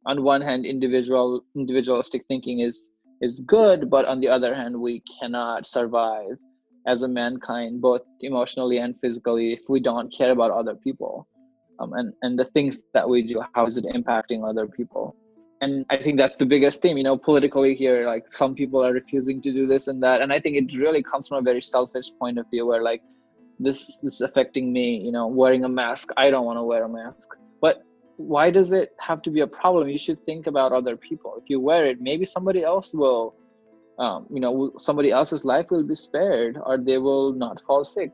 on 0.07 0.23
one 0.23 0.41
hand 0.41 0.65
individual 0.65 1.45
individualistic 1.57 2.25
thinking 2.29 2.61
is 2.61 2.89
is 3.21 3.41
good 3.41 3.89
but 3.89 4.05
on 4.05 4.21
the 4.21 4.29
other 4.29 4.55
hand 4.55 4.79
we 4.81 5.03
cannot 5.21 5.67
survive 5.67 6.37
as 6.87 7.03
a 7.03 7.09
mankind 7.09 7.81
both 7.81 8.03
emotionally 8.21 8.79
and 8.79 8.99
physically 8.99 9.53
if 9.53 9.63
we 9.69 9.81
don't 9.81 10.13
care 10.13 10.31
about 10.31 10.51
other 10.51 10.75
people. 10.75 11.27
Um, 11.81 11.93
and 11.95 12.13
and 12.23 12.39
the 12.39 12.45
things 12.45 12.81
that 12.95 13.09
we 13.09 13.23
do 13.23 13.43
how 13.55 13.67
is 13.67 13.77
it 13.77 13.85
impacting 13.87 14.49
other 14.49 14.67
people? 14.67 15.17
And 15.61 15.87
i 15.91 15.97
think 15.97 16.17
that's 16.17 16.37
the 16.37 16.47
biggest 16.47 16.83
theme 16.83 16.97
you 16.97 17.05
know 17.05 17.17
politically 17.17 17.75
here 17.75 18.07
like 18.07 18.25
some 18.35 18.55
people 18.55 18.85
are 18.85 18.93
refusing 18.93 19.41
to 19.43 19.53
do 19.53 19.67
this 19.67 19.89
and 19.89 20.03
that. 20.03 20.21
And 20.21 20.33
i 20.33 20.41
think 20.41 20.57
it 20.57 20.77
really 20.77 21.03
comes 21.03 21.29
from 21.29 21.39
a 21.39 21.43
very 21.43 21.63
selfish 21.63 22.11
point 22.19 22.39
of 22.39 22.47
view 22.51 22.67
where 22.67 22.83
like 22.83 23.03
this, 23.61 23.87
this 24.03 24.15
is 24.15 24.21
affecting 24.23 24.73
me 24.73 24.97
you 24.97 25.13
know 25.13 25.27
wearing 25.27 25.65
a 25.65 25.69
mask. 25.69 26.11
I 26.17 26.31
don't 26.31 26.45
want 26.45 26.59
to 26.59 26.65
wear 26.65 26.85
a 26.85 26.89
mask. 26.89 27.29
But 27.61 27.83
why 28.17 28.51
does 28.51 28.73
it 28.73 28.91
have 29.01 29.23
to 29.23 29.31
be 29.31 29.41
a 29.41 29.47
problem? 29.47 29.89
You 29.89 29.99
should 29.99 30.23
think 30.25 30.47
about 30.47 30.73
other 30.73 30.97
people. 30.97 31.35
If 31.41 31.49
you 31.49 31.61
wear 31.61 31.87
it 31.87 32.01
maybe 32.01 32.25
somebody 32.25 32.63
else 32.65 32.93
will 32.93 33.35
um, 34.05 34.27
you 34.35 34.41
know 34.41 34.73
somebody 34.79 35.11
else's 35.19 35.45
life 35.45 35.71
will 35.71 35.87
be 35.93 35.95
spared 35.95 36.59
or 36.67 36.77
they 36.77 36.99
will 36.99 37.33
not 37.33 37.61
fall 37.67 37.85
sick. 37.85 38.13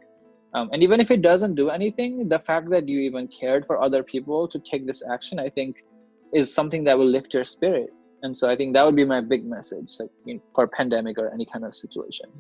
Um, 0.55 0.71
and 0.73 0.83
even 0.83 0.99
if 0.99 1.11
it 1.11 1.21
doesn't 1.21 1.57
do 1.57 1.69
anything 1.69 2.29
the 2.29 2.39
fact 2.39 2.71
that 2.71 2.89
you 2.89 3.01
even 3.01 3.29
cared 3.29 3.67
for 3.67 3.81
other 3.87 4.03
people 4.03 4.49
to 4.49 4.59
take 4.71 4.87
this 4.87 5.03
action 5.15 5.39
i 5.39 5.49
think 5.57 5.83
is 6.33 6.55
something 6.59 6.85
that 6.85 6.97
will 6.99 7.13
lift 7.17 7.35
your 7.35 7.45
spirit. 7.45 7.91
And 8.23 8.37
so 8.37 8.51
i 8.53 8.57
think 8.57 8.73
that 8.75 8.85
would 8.85 8.97
be 8.97 9.05
my 9.17 9.21
big 9.21 9.45
message 9.57 9.91
like 10.01 10.11
you 10.25 10.35
know, 10.35 10.43
for 10.55 10.67
pandemic 10.79 11.19
or 11.19 11.33
any 11.33 11.47
kind 11.53 11.65
of 11.65 11.75
situation. 11.75 12.31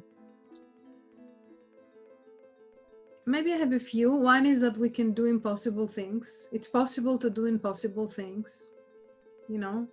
Maybe 3.26 3.52
i 3.52 3.56
have 3.56 3.74
a 3.82 3.84
few. 3.92 4.10
One 4.34 4.46
is 4.46 4.60
that 4.64 4.76
we 4.78 4.90
can 4.98 5.12
do 5.12 5.26
impossible 5.26 5.86
things. 5.86 6.48
It's 6.50 6.68
possible 6.80 7.18
to 7.18 7.30
do 7.38 7.44
impossible 7.54 8.08
things 8.08 8.68
you 9.48 9.58
know 9.58 9.88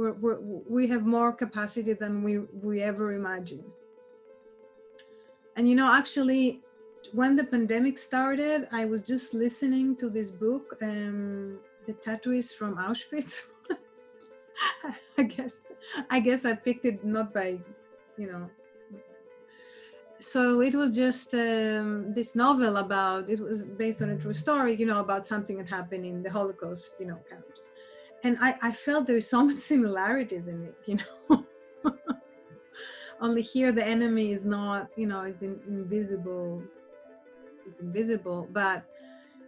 we're, 0.00 0.16
we're, 0.22 0.40
we 0.76 0.82
have 0.92 1.04
more 1.16 1.32
capacity 1.44 1.94
than 2.02 2.22
we 2.26 2.32
we 2.68 2.74
ever 2.90 3.06
imagined 3.12 3.68
and 5.56 5.68
you 5.68 5.76
know 5.80 5.90
actually 6.00 6.44
when 7.12 7.36
the 7.36 7.44
pandemic 7.44 7.98
started, 7.98 8.68
I 8.72 8.84
was 8.84 9.02
just 9.02 9.34
listening 9.34 9.96
to 9.96 10.08
this 10.08 10.30
book, 10.30 10.76
um, 10.82 11.58
"The 11.86 11.94
Tattooist 11.94 12.54
from 12.54 12.76
Auschwitz." 12.76 13.48
I 15.18 15.22
guess, 15.22 15.62
I 16.10 16.20
guess 16.20 16.44
I 16.44 16.54
picked 16.54 16.84
it 16.84 17.04
not 17.04 17.32
by, 17.32 17.58
you 18.16 18.30
know. 18.30 18.50
So 20.18 20.60
it 20.60 20.74
was 20.74 20.94
just 20.94 21.32
um, 21.34 22.12
this 22.12 22.36
novel 22.36 22.76
about. 22.76 23.30
It 23.30 23.40
was 23.40 23.68
based 23.68 24.02
on 24.02 24.10
a 24.10 24.18
true 24.18 24.34
story, 24.34 24.74
you 24.76 24.86
know, 24.86 25.00
about 25.00 25.26
something 25.26 25.56
that 25.58 25.68
happened 25.68 26.04
in 26.04 26.22
the 26.22 26.30
Holocaust, 26.30 26.94
you 27.00 27.06
know, 27.06 27.18
camps, 27.28 27.70
and 28.24 28.36
I, 28.40 28.54
I 28.62 28.72
felt 28.72 29.06
there's 29.06 29.28
so 29.28 29.44
much 29.48 29.58
similarities 29.58 30.48
in 30.48 30.62
it, 30.64 30.76
you 30.86 30.98
know. 30.98 31.44
Only 33.20 33.42
here 33.42 33.70
the 33.70 33.84
enemy 33.84 34.32
is 34.32 34.46
not, 34.46 34.88
you 34.96 35.06
know, 35.06 35.22
it's 35.22 35.42
in, 35.42 35.60
invisible 35.68 36.62
it's 37.70 37.80
invisible 37.80 38.48
but 38.52 38.84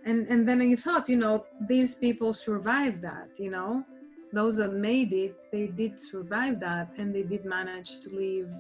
and 0.04 0.26
and 0.28 0.48
then 0.48 0.60
I 0.60 0.74
thought 0.76 1.08
you 1.08 1.16
know 1.16 1.46
these 1.68 1.94
people 1.94 2.32
survived 2.32 3.00
that 3.02 3.28
you 3.38 3.50
know 3.50 3.84
those 4.32 4.56
that 4.56 4.72
made 4.72 5.12
it 5.12 5.36
they 5.50 5.66
did 5.66 6.00
survive 6.00 6.60
that 6.60 6.92
and 6.96 7.14
they 7.14 7.22
did 7.22 7.44
manage 7.44 8.00
to 8.00 8.08
live 8.10 8.50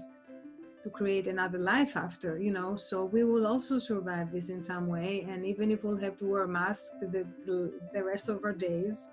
to 0.82 0.90
create 0.90 1.28
another 1.28 1.58
life 1.58 1.96
after 1.96 2.38
you 2.38 2.52
know 2.52 2.76
so 2.76 3.04
we 3.04 3.24
will 3.24 3.46
also 3.46 3.78
survive 3.78 4.32
this 4.32 4.50
in 4.50 4.60
some 4.60 4.86
way 4.86 5.26
and 5.28 5.46
even 5.46 5.70
if 5.70 5.84
we'll 5.84 5.96
have 5.96 6.16
to 6.18 6.26
wear 6.26 6.46
masks 6.46 6.90
the, 7.00 7.24
the, 7.46 7.72
the 7.92 8.02
rest 8.02 8.28
of 8.28 8.44
our 8.44 8.52
days 8.52 9.12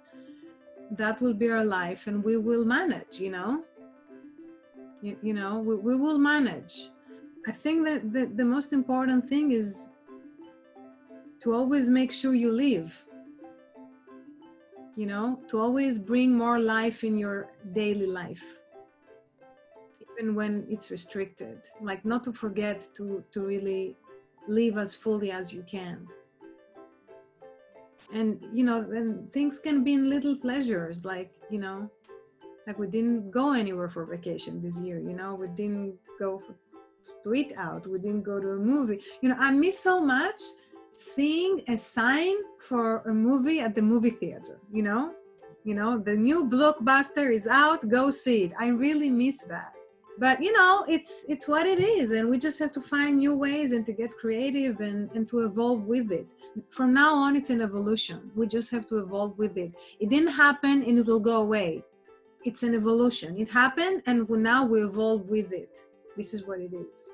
that 0.91 1.21
will 1.21 1.33
be 1.33 1.49
our 1.49 1.63
life 1.63 2.07
and 2.07 2.23
we 2.23 2.37
will 2.37 2.65
manage 2.65 3.19
you 3.19 3.31
know? 3.31 3.63
You, 5.01 5.17
you 5.21 5.33
know 5.33 5.59
we, 5.59 5.75
we 5.75 5.95
will 5.95 6.17
manage. 6.17 6.89
I 7.47 7.51
think 7.51 7.85
that 7.85 8.11
the, 8.11 8.25
the 8.25 8.45
most 8.45 8.73
important 8.73 9.27
thing 9.29 9.51
is 9.51 9.91
to 11.41 11.53
always 11.53 11.89
make 11.89 12.11
sure 12.11 12.33
you 12.33 12.51
live 12.51 13.05
you 14.95 15.05
know 15.05 15.39
to 15.47 15.59
always 15.59 15.97
bring 15.97 16.35
more 16.35 16.59
life 16.59 17.05
in 17.05 17.17
your 17.17 17.47
daily 17.71 18.05
life 18.05 18.59
even 20.19 20.35
when 20.35 20.65
it's 20.69 20.91
restricted. 20.91 21.59
Like 21.81 22.03
not 22.03 22.23
to 22.25 22.33
forget 22.33 22.87
to 22.95 23.23
to 23.31 23.41
really 23.41 23.95
live 24.47 24.77
as 24.77 24.93
fully 24.93 25.31
as 25.31 25.53
you 25.53 25.63
can 25.63 26.07
and 28.13 28.43
you 28.53 28.63
know 28.63 28.83
then 28.83 29.27
things 29.33 29.59
can 29.59 29.83
be 29.83 29.93
in 29.93 30.09
little 30.09 30.35
pleasures 30.35 31.05
like 31.05 31.31
you 31.49 31.59
know 31.59 31.89
like 32.67 32.79
we 32.79 32.87
didn't 32.87 33.31
go 33.31 33.53
anywhere 33.53 33.89
for 33.89 34.05
vacation 34.05 34.61
this 34.61 34.79
year 34.79 34.99
you 34.99 35.13
know 35.13 35.35
we 35.35 35.47
didn't 35.47 35.95
go 36.19 36.39
for, 36.39 36.55
to 37.23 37.33
eat 37.33 37.53
out 37.57 37.85
we 37.87 37.99
didn't 37.99 38.23
go 38.23 38.39
to 38.39 38.51
a 38.51 38.57
movie. 38.57 38.99
You 39.21 39.29
know 39.29 39.37
i 39.39 39.51
miss 39.51 39.79
so 39.79 39.99
much 39.99 40.39
seeing 40.95 41.61
a 41.67 41.77
sign 41.77 42.35
for 42.59 42.99
a 43.03 43.13
movie 43.13 43.59
at 43.59 43.75
the 43.75 43.81
movie 43.81 44.11
theater 44.11 44.59
you 44.71 44.83
know? 44.83 45.13
You 45.63 45.75
know 45.75 45.99
the 45.99 46.15
new 46.15 46.45
blockbuster 46.49 47.31
is 47.33 47.45
out 47.45 47.87
go 47.89 48.09
see 48.09 48.43
it. 48.45 48.53
I 48.57 48.67
really 48.67 49.09
miss 49.09 49.43
that 49.43 49.73
but 50.19 50.43
you 50.43 50.51
know 50.51 50.85
it's 50.87 51.25
it's 51.29 51.47
what 51.47 51.65
it 51.65 51.79
is 51.79 52.11
and 52.11 52.29
we 52.29 52.37
just 52.37 52.59
have 52.59 52.73
to 52.73 52.81
find 52.81 53.17
new 53.17 53.33
ways 53.33 53.71
and 53.71 53.85
to 53.85 53.93
get 53.93 54.11
creative 54.17 54.81
and 54.81 55.09
and 55.15 55.29
to 55.29 55.39
evolve 55.39 55.85
with 55.85 56.11
it. 56.11 56.27
From 56.69 56.93
now 56.93 57.13
on 57.15 57.35
it's 57.35 57.49
an 57.49 57.61
evolution. 57.61 58.31
We 58.35 58.45
just 58.47 58.69
have 58.71 58.85
to 58.87 58.97
evolve 58.99 59.37
with 59.37 59.57
it. 59.57 59.71
It 59.99 60.09
didn't 60.09 60.33
happen 60.33 60.83
and 60.83 60.99
it 60.99 61.05
will 61.05 61.21
go 61.21 61.37
away. 61.37 61.83
It's 62.43 62.63
an 62.63 62.75
evolution. 62.75 63.37
It 63.37 63.49
happened 63.49 64.03
and 64.07 64.27
we, 64.27 64.37
now 64.37 64.65
we 64.65 64.83
evolve 64.83 65.29
with 65.29 65.53
it. 65.53 65.85
This 66.17 66.33
is 66.33 66.45
what 66.45 66.59
it 66.59 66.73
is. 66.73 67.11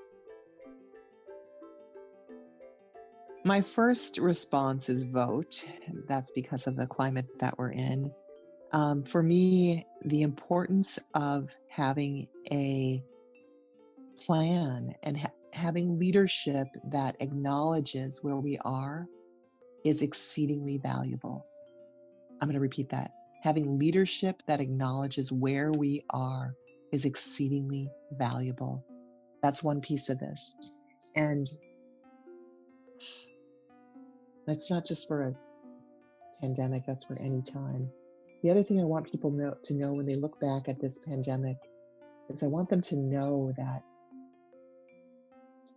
My 3.43 3.62
first 3.62 4.17
response 4.17 4.89
is 4.89 5.03
vote. 5.03 5.67
That's 6.07 6.31
because 6.31 6.65
of 6.65 6.75
the 6.75 6.88
climate 6.88 7.27
that 7.38 7.55
we're 7.59 7.74
in. 7.74 8.12
Um, 8.75 9.03
for 9.03 9.24
me, 9.24 9.86
the 10.03 10.22
importance 10.22 11.00
of 11.13 11.50
having 11.70 12.27
a 12.51 13.01
plan 14.20 14.94
and 15.03 15.17
ha- 15.17 15.32
having 15.53 15.98
leadership 15.98 16.67
that 16.91 17.15
acknowledges 17.22 18.22
where 18.22 18.36
we 18.36 18.60
are 18.65 19.08
is 19.86 20.01
exceedingly 20.01 20.77
valuable. 20.77 21.46
I'm 22.41 22.50
going 22.50 22.55
to 22.55 22.60
repeat 22.60 22.89
that. 22.89 23.12
Having 23.44 23.79
leadership 23.79 24.44
that 24.46 24.60
acknowledges 24.60 25.32
where 25.32 25.72
we 25.72 26.01
are 26.10 26.53
is 26.91 27.05
exceedingly 27.05 27.89
valuable. 28.17 28.84
That's 29.41 29.63
one 29.63 29.79
piece 29.79 30.10
of 30.10 30.20
this. 30.20 30.58
And 31.15 31.48
that's 34.46 34.70
not 34.70 34.86
just 34.86 35.08
for 35.08 35.29
a 35.29 35.36
pandemic, 36.41 36.84
that's 36.86 37.05
for 37.05 37.17
any 37.22 37.41
time. 37.41 37.89
The 38.45 38.51
other 38.51 38.61
thing 38.61 38.79
I 38.79 38.83
want 38.83 39.11
people 39.11 39.31
know, 39.31 39.55
to 39.63 39.73
know 39.73 39.93
when 39.93 40.05
they 40.05 40.17
look 40.17 40.39
back 40.39 40.69
at 40.69 40.79
this 40.79 40.99
pandemic 40.99 41.57
is 42.29 42.43
I 42.43 42.45
want 42.45 42.69
them 42.69 42.79
to 42.81 42.95
know 42.95 43.51
that 43.57 43.81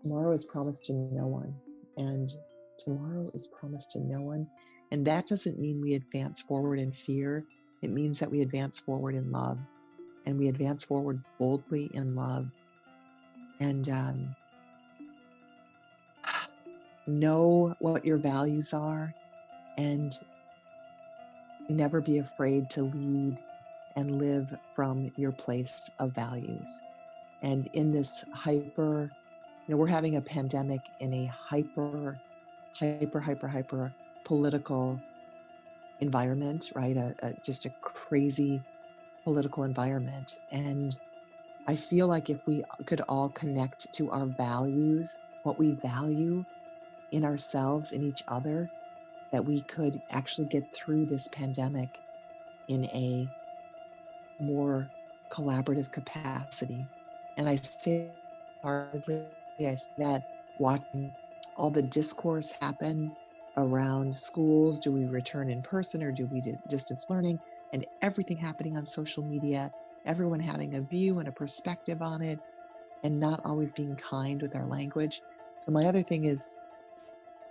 tomorrow 0.02 0.34
is 0.34 0.44
promised 0.44 0.84
to 0.84 0.92
no 0.92 1.26
one, 1.26 1.54
and 1.96 2.30
tomorrow 2.78 3.26
is 3.32 3.48
promised 3.58 3.92
to 3.92 4.00
no 4.00 4.20
one. 4.20 4.46
And 4.92 5.02
that 5.06 5.26
doesn't 5.26 5.58
mean 5.58 5.80
we 5.80 5.94
advance 5.94 6.42
forward 6.42 6.78
in 6.78 6.92
fear, 6.92 7.42
it 7.80 7.88
means 7.88 8.18
that 8.18 8.30
we 8.30 8.42
advance 8.42 8.78
forward 8.78 9.14
in 9.14 9.32
love, 9.32 9.58
and 10.26 10.38
we 10.38 10.48
advance 10.48 10.84
forward 10.84 11.24
boldly 11.38 11.90
in 11.94 12.14
love. 12.14 12.50
And 13.62 13.88
um, 13.88 14.36
know 17.06 17.74
what 17.78 18.04
your 18.04 18.18
values 18.18 18.74
are 18.74 19.14
and 19.78 20.12
never 21.68 22.00
be 22.00 22.18
afraid 22.18 22.70
to 22.70 22.82
lead 22.82 23.38
and 23.96 24.10
live 24.10 24.54
from 24.74 25.10
your 25.16 25.32
place 25.32 25.90
of 25.98 26.14
values. 26.14 26.82
And 27.42 27.66
in 27.72 27.92
this 27.92 28.24
hyper, 28.34 29.12
you 29.66 29.72
know, 29.74 29.76
we're 29.76 29.88
having 29.88 30.16
a 30.16 30.22
pandemic 30.22 30.82
in 31.00 31.12
a 31.14 31.30
hyper, 31.50 32.20
hyper, 32.76 33.20
hyper, 33.20 33.48
hyper 33.48 33.94
political 34.24 35.02
environment, 36.00 36.70
right? 36.74 36.96
A, 36.96 37.14
a, 37.22 37.32
just 37.44 37.64
a 37.64 37.72
crazy 37.80 38.62
political 39.24 39.64
environment. 39.64 40.32
And 40.50 40.96
I 41.66 41.76
feel 41.76 42.06
like 42.08 42.30
if 42.30 42.38
we 42.46 42.64
could 42.86 43.02
all 43.08 43.28
connect 43.30 43.92
to 43.94 44.10
our 44.10 44.26
values, 44.26 45.20
what 45.42 45.58
we 45.58 45.72
value, 45.82 46.44
in 47.10 47.24
ourselves, 47.24 47.92
in 47.92 48.02
each 48.02 48.22
other, 48.28 48.70
that 49.32 49.44
we 49.44 49.62
could 49.62 50.02
actually 50.10 50.46
get 50.46 50.72
through 50.74 51.06
this 51.06 51.28
pandemic 51.28 52.00
in 52.68 52.84
a 52.86 53.30
more 54.38 54.92
collaborative 55.30 55.90
capacity. 55.90 56.86
And 57.36 57.48
I 57.48 57.56
say 57.56 58.14
hardly, 58.62 59.28
I 59.60 59.74
said, 59.76 60.24
watching 60.56 61.12
all 61.56 61.70
the 61.70 61.82
discourse 61.82 62.54
happen 62.60 63.16
around 63.56 64.14
schools 64.14 64.78
do 64.78 64.92
we 64.94 65.06
return 65.06 65.50
in 65.50 65.62
person 65.62 66.02
or 66.02 66.12
do 66.12 66.26
we 66.26 66.40
distance 66.68 67.06
learning? 67.10 67.40
And 67.72 67.84
everything 68.02 68.38
happening 68.38 68.76
on 68.76 68.84
social 68.86 69.22
media, 69.24 69.72
everyone 70.06 70.40
having 70.40 70.74
a 70.74 70.82
view 70.82 71.18
and 71.18 71.28
a 71.28 71.32
perspective 71.32 72.00
on 72.02 72.22
it, 72.22 72.40
and 73.02 73.20
not 73.20 73.40
always 73.44 73.72
being 73.72 73.96
kind 73.96 74.40
with 74.42 74.54
our 74.54 74.66
language. 74.66 75.22
So, 75.60 75.72
my 75.72 75.84
other 75.86 76.02
thing 76.02 76.24
is 76.24 76.56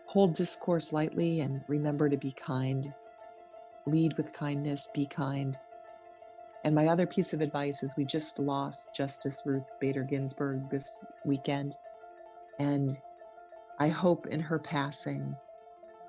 hold 0.07 0.33
discourse 0.33 0.93
lightly 0.93 1.41
and 1.41 1.61
remember 1.67 2.09
to 2.09 2.17
be 2.17 2.31
kind. 2.31 2.93
Lead 3.85 4.15
with 4.17 4.33
kindness, 4.33 4.89
be 4.93 5.05
kind. 5.05 5.57
And 6.63 6.73
my 6.73 6.87
other 6.87 7.05
piece 7.05 7.33
of 7.33 7.41
advice 7.41 7.83
is 7.83 7.95
we 7.95 8.05
just 8.05 8.39
lost 8.39 8.95
Justice 8.95 9.43
Ruth 9.45 9.69
Bader 9.79 10.03
Ginsburg 10.03 10.69
this 10.69 11.03
weekend. 11.25 11.77
And 12.59 12.91
I 13.79 13.89
hope 13.89 14.27
in 14.27 14.39
her 14.39 14.59
passing 14.59 15.35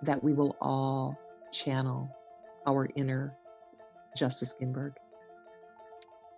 that 0.03 0.23
we 0.23 0.33
will 0.33 0.57
all 0.61 1.19
channel 1.53 2.09
our 2.67 2.89
inner 2.95 3.37
Justice 4.17 4.55
Ginsburg. 4.55 4.95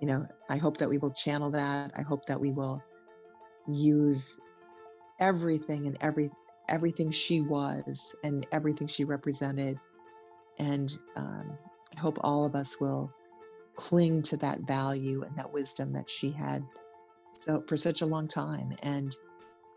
You 0.00 0.08
know, 0.08 0.26
I 0.48 0.56
hope 0.56 0.78
that 0.78 0.88
we 0.88 0.98
will 0.98 1.10
channel 1.10 1.50
that. 1.50 1.92
I 1.94 2.02
hope 2.02 2.24
that 2.26 2.40
we 2.40 2.52
will 2.52 2.82
use 3.68 4.38
everything 5.18 5.86
and 5.86 5.96
every 6.00 6.30
everything 6.70 7.10
she 7.10 7.40
was 7.40 8.14
and 8.24 8.46
everything 8.52 8.86
she 8.86 9.04
represented. 9.04 9.78
And 10.58 10.92
um, 11.16 11.58
I 11.96 12.00
hope 12.00 12.18
all 12.22 12.44
of 12.44 12.54
us 12.54 12.80
will 12.80 13.12
cling 13.76 14.22
to 14.22 14.36
that 14.38 14.60
value 14.60 15.22
and 15.22 15.36
that 15.36 15.52
wisdom 15.52 15.90
that 15.90 16.08
she 16.08 16.30
had 16.30 16.62
so 17.34 17.62
for 17.66 17.76
such 17.76 18.02
a 18.02 18.06
long 18.06 18.28
time. 18.28 18.72
And 18.82 19.14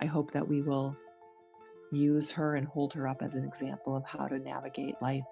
I 0.01 0.05
hope 0.05 0.31
that 0.31 0.47
we 0.47 0.61
will 0.61 0.95
use 1.91 2.31
her 2.31 2.55
and 2.55 2.67
hold 2.67 2.93
her 2.93 3.07
up 3.07 3.21
as 3.21 3.35
an 3.35 3.45
example 3.45 3.95
of 3.95 4.03
how 4.05 4.27
to 4.27 4.39
navigate 4.39 4.95
life 5.01 5.23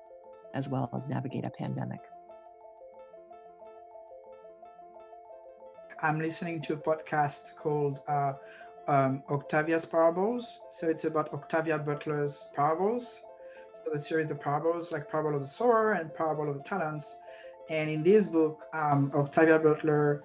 as 0.53 0.69
well 0.69 0.89
as 0.95 1.07
navigate 1.07 1.45
a 1.45 1.49
pandemic. 1.49 1.99
I'm 6.03 6.19
listening 6.19 6.61
to 6.61 6.73
a 6.73 6.77
podcast 6.77 7.55
called 7.55 7.99
uh, 8.07 8.33
um, 8.91 9.23
Octavia's 9.29 9.85
Parables. 9.85 10.59
So 10.69 10.89
it's 10.89 11.05
about 11.05 11.33
Octavia 11.33 11.79
Butler's 11.79 12.47
parables. 12.53 13.21
So 13.73 13.83
the 13.93 13.97
series, 13.97 14.27
the 14.27 14.35
parables, 14.35 14.91
like 14.91 15.09
Parable 15.09 15.35
of 15.35 15.41
the 15.41 15.47
Sower 15.47 15.93
and 15.93 16.13
Parable 16.13 16.49
of 16.49 16.57
the 16.57 16.63
Talents. 16.63 17.19
And 17.69 17.89
in 17.89 18.03
this 18.03 18.27
book, 18.27 18.65
um, 18.73 19.09
Octavia 19.15 19.59
Butler 19.59 20.23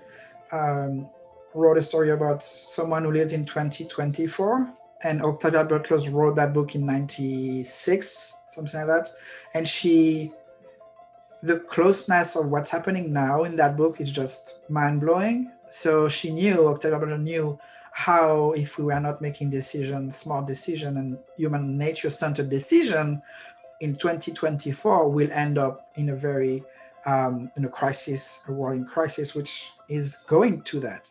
um, 0.50 1.08
wrote 1.54 1.78
a 1.78 1.82
story 1.82 2.10
about 2.10 2.42
someone 2.42 3.04
who 3.04 3.12
lives 3.12 3.32
in 3.32 3.44
2024. 3.44 4.68
And 5.04 5.22
Octavia 5.22 5.64
Butler 5.64 5.98
wrote 6.10 6.34
that 6.34 6.52
book 6.52 6.74
in 6.74 6.84
96, 6.84 8.34
something 8.50 8.80
like 8.80 8.88
that. 8.88 9.10
And 9.54 9.68
she, 9.68 10.32
the 11.40 11.60
closeness 11.60 12.34
of 12.34 12.46
what's 12.46 12.70
happening 12.70 13.12
now 13.12 13.44
in 13.44 13.54
that 13.56 13.76
book 13.76 14.00
is 14.00 14.10
just 14.10 14.58
mind 14.68 15.02
blowing. 15.02 15.52
So 15.68 16.08
she 16.08 16.32
knew, 16.32 16.66
Octavia 16.66 16.98
Butler 16.98 17.18
knew 17.18 17.60
how 17.96 18.52
if 18.52 18.76
we 18.76 18.84
were 18.84 19.00
not 19.00 19.22
making 19.22 19.48
decisions 19.48 20.16
smart 20.16 20.46
decision 20.46 20.98
and 20.98 21.16
human 21.38 21.78
nature 21.78 22.10
centered 22.10 22.50
decision 22.50 23.22
in 23.80 23.96
2024 23.96 25.08
we'll 25.08 25.32
end 25.32 25.56
up 25.56 25.88
in 25.94 26.10
a 26.10 26.14
very 26.14 26.62
um, 27.06 27.50
in 27.56 27.64
a 27.64 27.68
crisis 27.70 28.42
a 28.48 28.52
war 28.52 28.74
in 28.74 28.84
crisis 28.84 29.34
which 29.34 29.72
is 29.88 30.18
going 30.26 30.60
to 30.60 30.78
that 30.78 31.08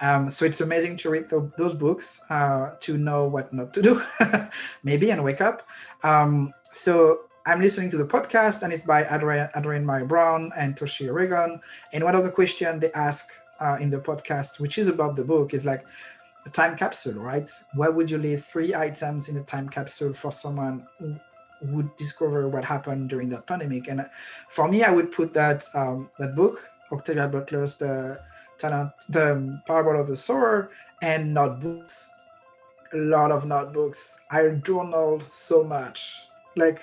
um, 0.00 0.30
so 0.30 0.44
it's 0.44 0.60
amazing 0.60 0.96
to 0.96 1.10
read 1.10 1.28
the, 1.28 1.50
those 1.58 1.74
books 1.74 2.20
uh, 2.30 2.70
to 2.78 2.96
know 2.96 3.26
what 3.26 3.52
not 3.52 3.74
to 3.74 3.82
do 3.82 4.00
maybe 4.84 5.10
and 5.10 5.24
wake 5.24 5.40
up 5.40 5.66
um, 6.04 6.54
so 6.70 7.22
I'm 7.46 7.60
listening 7.60 7.90
to 7.90 7.96
the 7.96 8.06
podcast 8.06 8.62
and 8.62 8.72
it's 8.72 8.84
by 8.84 9.04
Adrienne 9.06 9.84
Maree 9.84 10.06
Brown 10.06 10.52
and 10.56 10.76
Toshi 10.76 11.08
Reagon. 11.08 11.58
And 11.94 12.04
one 12.04 12.14
of 12.14 12.22
the 12.22 12.30
questions 12.30 12.82
they 12.82 12.92
ask 12.92 13.30
uh, 13.58 13.78
in 13.80 13.88
the 13.88 13.98
podcast, 13.98 14.60
which 14.60 14.76
is 14.76 14.86
about 14.86 15.16
the 15.16 15.24
book, 15.24 15.54
is 15.54 15.64
like, 15.64 15.82
a 16.48 16.50
time 16.50 16.76
capsule, 16.76 17.14
right? 17.14 17.48
Where 17.74 17.92
would 17.92 18.10
you 18.10 18.18
leave 18.18 18.40
three 18.40 18.74
items 18.74 19.28
in 19.28 19.36
a 19.36 19.42
time 19.42 19.68
capsule 19.68 20.12
for 20.12 20.32
someone 20.32 20.86
who 20.98 21.16
would 21.62 21.94
discover 21.96 22.48
what 22.48 22.64
happened 22.64 23.10
during 23.10 23.28
that 23.30 23.46
pandemic? 23.46 23.88
And 23.88 24.08
for 24.48 24.68
me, 24.68 24.82
I 24.82 24.90
would 24.90 25.12
put 25.12 25.34
that 25.34 25.64
um, 25.74 26.10
that 26.18 26.34
book, 26.34 26.68
Octavia 26.90 27.28
Butler's 27.28 27.76
The 27.76 28.20
Talent, 28.58 28.92
The 29.08 29.60
Parable 29.66 30.00
of 30.00 30.08
the 30.08 30.16
Sower, 30.16 30.70
and 31.02 31.34
notebooks. 31.34 32.10
A 32.94 32.96
lot 32.96 33.30
of 33.30 33.44
notebooks. 33.44 34.18
I 34.30 34.48
journaled 34.64 35.22
so 35.30 35.62
much, 35.62 36.28
like 36.56 36.80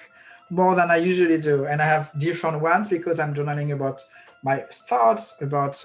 more 0.51 0.75
than 0.75 0.91
I 0.91 0.97
usually 0.97 1.39
do, 1.39 1.65
and 1.65 1.81
I 1.81 1.85
have 1.85 2.11
different 2.19 2.61
ones 2.61 2.87
because 2.87 3.17
I'm 3.19 3.33
journaling 3.33 3.73
about 3.73 4.03
my 4.43 4.63
thoughts, 4.71 5.35
about 5.41 5.83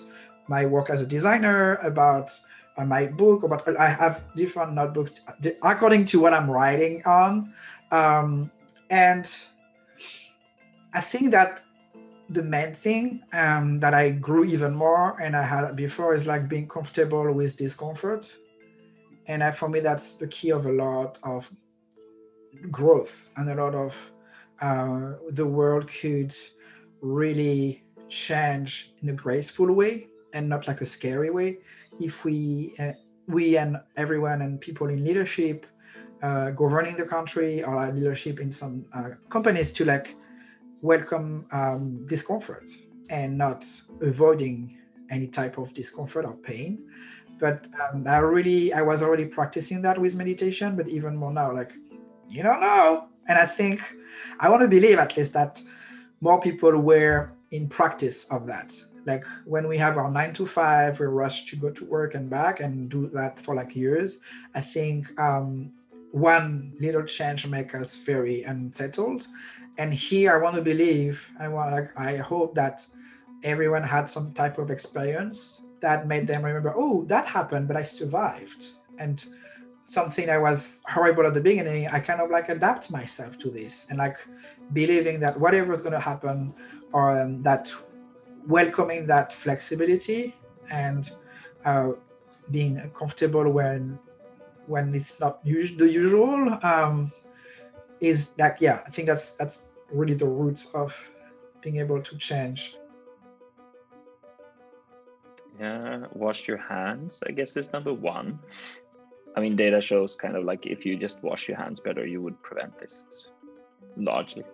my 0.48 0.66
work 0.66 0.90
as 0.90 1.00
a 1.00 1.06
designer, 1.06 1.76
about 1.76 2.38
on 2.80 2.88
my 2.88 3.06
book, 3.06 3.44
but 3.48 3.78
I 3.78 3.88
have 3.88 4.24
different 4.34 4.72
notebooks 4.72 5.20
according 5.62 6.06
to 6.06 6.20
what 6.20 6.32
I'm 6.32 6.50
writing 6.50 7.02
on. 7.04 7.52
Um, 7.90 8.50
and 8.88 9.26
I 10.94 11.00
think 11.00 11.30
that 11.32 11.62
the 12.30 12.42
main 12.42 12.72
thing 12.74 13.22
um, 13.32 13.80
that 13.80 13.92
I 13.92 14.10
grew 14.10 14.44
even 14.44 14.74
more 14.74 15.20
and 15.20 15.36
I 15.36 15.42
had 15.42 15.76
before 15.76 16.14
is 16.14 16.26
like 16.26 16.48
being 16.48 16.68
comfortable 16.68 17.32
with 17.32 17.56
discomfort. 17.56 18.34
And 19.26 19.44
I, 19.44 19.50
for 19.50 19.68
me, 19.68 19.80
that's 19.80 20.14
the 20.14 20.28
key 20.28 20.50
of 20.50 20.66
a 20.66 20.72
lot 20.72 21.18
of 21.22 21.50
growth 22.70 23.32
and 23.36 23.48
a 23.50 23.54
lot 23.54 23.74
of 23.74 24.12
uh, 24.60 25.14
the 25.30 25.46
world 25.46 25.88
could 25.88 26.34
really 27.00 27.82
change 28.08 28.92
in 29.02 29.08
a 29.10 29.12
graceful 29.12 29.72
way 29.72 30.08
and 30.32 30.48
not 30.48 30.66
like 30.66 30.80
a 30.80 30.86
scary 30.86 31.30
way 31.30 31.58
if 31.98 32.24
we 32.24 32.74
uh, 32.78 32.92
we 33.26 33.56
and 33.56 33.76
everyone 33.96 34.42
and 34.42 34.60
people 34.60 34.88
in 34.88 35.04
leadership 35.04 35.66
uh, 36.22 36.50
governing 36.50 36.96
the 36.96 37.04
country 37.04 37.62
or 37.62 37.90
leadership 37.92 38.40
in 38.40 38.52
some 38.52 38.84
uh, 38.92 39.10
companies 39.28 39.72
to 39.72 39.84
like 39.84 40.16
welcome 40.82 41.46
um, 41.52 42.06
discomfort 42.06 42.68
and 43.08 43.36
not 43.36 43.66
avoiding 44.02 44.78
any 45.10 45.26
type 45.26 45.58
of 45.58 45.72
discomfort 45.74 46.24
or 46.24 46.34
pain. 46.36 46.78
But 47.38 47.66
um, 47.80 48.06
i 48.06 48.18
really 48.18 48.72
i 48.74 48.82
was 48.82 49.02
already 49.02 49.24
practicing 49.24 49.80
that 49.82 49.98
with 49.98 50.14
meditation 50.14 50.76
but 50.76 50.88
even 50.88 51.16
more 51.16 51.32
now 51.32 51.52
like 51.54 51.72
you 52.28 52.42
don't 52.42 52.60
know. 52.60 53.08
And 53.28 53.38
i 53.38 53.46
think 53.46 53.80
i 54.40 54.48
want 54.48 54.62
to 54.62 54.68
believe 54.68 54.98
at 54.98 55.16
least 55.16 55.32
that 55.32 55.62
more 56.20 56.40
people 56.40 56.78
were 56.78 57.32
in 57.50 57.68
practice 57.68 58.24
of 58.24 58.46
that 58.46 58.78
like 59.10 59.26
when 59.44 59.66
we 59.72 59.76
have 59.84 59.96
our 59.96 60.10
nine 60.10 60.32
to 60.32 60.46
five 60.46 61.00
we 61.00 61.06
rush 61.06 61.38
to 61.46 61.56
go 61.56 61.70
to 61.78 61.84
work 61.84 62.14
and 62.14 62.26
back 62.38 62.60
and 62.60 62.88
do 62.96 63.08
that 63.08 63.38
for 63.38 63.54
like 63.54 63.74
years 63.74 64.20
i 64.54 64.60
think 64.60 65.00
um, 65.26 65.72
one 66.12 66.72
little 66.80 67.04
change 67.04 67.46
make 67.46 67.72
us 67.74 67.90
very 68.10 68.42
unsettled. 68.52 69.26
And 69.78 69.94
here 69.94 70.28
i 70.34 70.38
want 70.42 70.54
to 70.56 70.62
believe 70.62 71.14
i 71.44 71.46
want 71.48 71.72
like, 71.76 71.90
i 72.08 72.16
hope 72.16 72.54
that 72.54 72.76
everyone 73.52 73.82
had 73.82 74.04
some 74.08 74.32
type 74.40 74.56
of 74.58 74.70
experience 74.70 75.62
that 75.80 76.06
made 76.06 76.26
them 76.26 76.42
remember 76.44 76.72
oh 76.76 77.04
that 77.12 77.26
happened 77.26 77.66
but 77.68 77.76
i 77.76 77.84
survived. 77.84 78.62
And 78.98 79.16
something 79.84 80.26
that 80.26 80.40
was 80.48 80.82
horrible 80.94 81.24
at 81.26 81.34
the 81.34 81.40
beginning 81.40 81.88
i 81.88 81.98
kind 82.08 82.20
of 82.20 82.30
like 82.30 82.48
adapt 82.56 82.84
myself 82.98 83.32
to 83.42 83.48
this 83.58 83.74
and 83.88 83.98
like 83.98 84.18
believing 84.72 85.18
that 85.24 85.34
whatever 85.44 85.72
is 85.72 85.80
going 85.80 85.98
to 86.00 86.06
happen 86.12 86.52
or 86.92 87.20
um, 87.20 87.42
that 87.42 87.72
welcoming 88.46 89.06
that 89.06 89.32
flexibility 89.32 90.34
and 90.70 91.10
uh, 91.64 91.90
being 92.50 92.78
comfortable 92.94 93.48
when 93.50 93.98
when 94.66 94.94
it's 94.94 95.18
not 95.20 95.40
us- 95.44 95.76
the 95.76 95.90
usual 95.90 96.58
um, 96.62 97.10
is 98.00 98.32
like 98.38 98.56
yeah 98.60 98.80
i 98.86 98.90
think 98.90 99.08
that's 99.08 99.32
that's 99.32 99.68
really 99.92 100.14
the 100.14 100.26
roots 100.26 100.70
of 100.74 101.10
being 101.60 101.76
able 101.76 102.00
to 102.00 102.16
change. 102.16 102.76
Yeah 105.58 106.06
wash 106.12 106.48
your 106.48 106.56
hands 106.56 107.22
i 107.26 107.32
guess 107.32 107.56
is 107.56 107.72
number 107.72 107.92
one. 107.92 108.38
I 109.36 109.40
mean 109.40 109.56
data 109.56 109.80
shows 109.80 110.16
kind 110.16 110.36
of 110.36 110.44
like 110.44 110.66
if 110.66 110.86
you 110.86 110.96
just 110.96 111.22
wash 111.22 111.48
your 111.48 111.58
hands 111.58 111.80
better 111.80 112.06
you 112.06 112.22
would 112.22 112.40
prevent 112.42 112.78
this 112.80 113.04
largely 113.96 114.44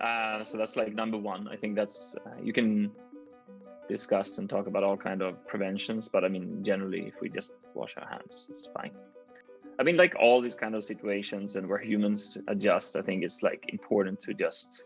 uh, 0.00 0.44
so 0.44 0.58
that's 0.58 0.76
like 0.76 0.94
number 0.94 1.18
one. 1.18 1.48
I 1.48 1.56
think 1.56 1.76
that's 1.76 2.14
uh, 2.26 2.30
you 2.42 2.52
can 2.52 2.90
discuss 3.88 4.38
and 4.38 4.48
talk 4.48 4.66
about 4.66 4.84
all 4.84 4.96
kind 4.96 5.20
of 5.20 5.44
preventions 5.48 6.08
but 6.08 6.24
i 6.24 6.28
mean 6.28 6.62
generally 6.62 7.08
if 7.08 7.14
we 7.20 7.28
just 7.28 7.50
wash 7.74 7.96
our 7.96 8.08
hands 8.08 8.46
it's 8.48 8.68
fine. 8.72 8.92
I 9.80 9.82
mean 9.82 9.96
like 9.96 10.14
all 10.14 10.40
these 10.40 10.54
kind 10.54 10.76
of 10.76 10.84
situations 10.84 11.56
and 11.56 11.68
where 11.68 11.80
humans 11.80 12.38
adjust 12.46 12.94
i 12.94 13.02
think 13.02 13.24
it's 13.24 13.42
like 13.42 13.64
important 13.68 14.22
to 14.22 14.32
just 14.32 14.84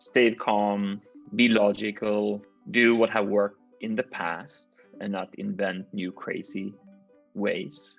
stay 0.00 0.34
calm 0.34 1.00
be 1.34 1.48
logical 1.48 2.42
do 2.70 2.94
what 2.94 3.10
have 3.10 3.26
worked 3.26 3.60
in 3.80 3.96
the 3.96 4.02
past 4.02 4.68
and 5.00 5.12
not 5.12 5.34
invent 5.36 5.86
new 5.92 6.12
crazy 6.12 6.74
ways. 7.34 7.96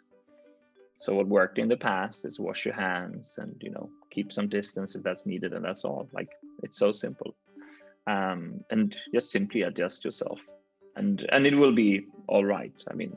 So 1.00 1.16
what 1.16 1.28
worked 1.28 1.60
in 1.60 1.68
the 1.68 1.78
past 1.78 2.26
is 2.26 2.40
wash 2.40 2.66
your 2.66 2.76
hands 2.76 3.36
and 3.38 3.56
you 3.62 3.72
know 3.72 3.90
keep 4.14 4.32
some 4.32 4.48
distance 4.48 4.96
if 4.96 5.04
that's 5.04 5.26
needed 5.26 5.54
and 5.54 5.66
that's 5.66 5.84
all. 5.84 6.08
Like 6.14 6.32
it's 6.62 6.78
so 6.78 6.92
simple. 6.92 7.36
Um, 8.06 8.64
and 8.70 8.96
just 9.14 9.32
simply 9.32 9.64
adjust 9.64 10.06
yourself. 10.06 10.40
And 10.96 11.26
and 11.32 11.48
it 11.48 11.56
will 11.56 11.74
be 11.74 12.08
all 12.28 12.46
right. 12.46 12.74
I 12.90 12.94
mean 12.94 13.14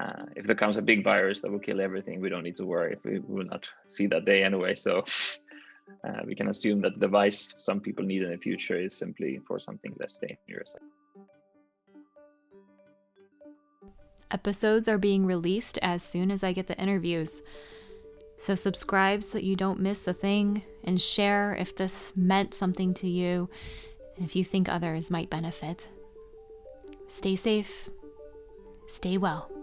uh, 0.00 0.24
if 0.34 0.46
there 0.46 0.56
comes 0.56 0.76
a 0.76 0.82
big 0.82 1.02
virus 1.04 1.40
that 1.40 1.50
will 1.50 1.66
kill 1.68 1.80
everything 1.80 2.20
we 2.20 2.28
don't 2.28 2.42
need 2.42 2.58
to 2.58 2.66
worry 2.66 2.96
we 3.02 3.18
will 3.20 3.46
not 3.46 3.70
see 3.88 4.06
that 4.08 4.24
day 4.24 4.42
anyway. 4.42 4.74
So 4.74 5.04
uh, 6.06 6.20
we 6.26 6.34
can 6.34 6.48
assume 6.48 6.80
that 6.82 6.94
the 6.94 7.06
device 7.06 7.54
some 7.58 7.80
people 7.80 8.04
need 8.04 8.22
in 8.22 8.30
the 8.30 8.38
future 8.38 8.78
is 8.78 8.96
simply 8.96 9.40
for 9.46 9.58
something 9.58 9.94
less 10.00 10.18
dangerous. 10.18 10.74
Episodes 14.32 14.88
are 14.88 14.98
being 14.98 15.24
released 15.24 15.78
as 15.82 16.02
soon 16.02 16.32
as 16.32 16.42
I 16.42 16.52
get 16.52 16.66
the 16.66 16.76
interviews. 16.76 17.42
So 18.38 18.54
subscribe 18.54 19.24
so 19.24 19.38
that 19.38 19.44
you 19.44 19.56
don't 19.56 19.80
miss 19.80 20.06
a 20.06 20.12
thing 20.12 20.62
and 20.84 21.00
share 21.00 21.54
if 21.58 21.74
this 21.74 22.12
meant 22.14 22.54
something 22.54 22.94
to 22.94 23.08
you 23.08 23.48
and 24.16 24.24
if 24.24 24.36
you 24.36 24.44
think 24.44 24.68
others 24.68 25.10
might 25.10 25.30
benefit. 25.30 25.88
Stay 27.08 27.36
safe, 27.36 27.88
stay 28.88 29.16
well. 29.18 29.55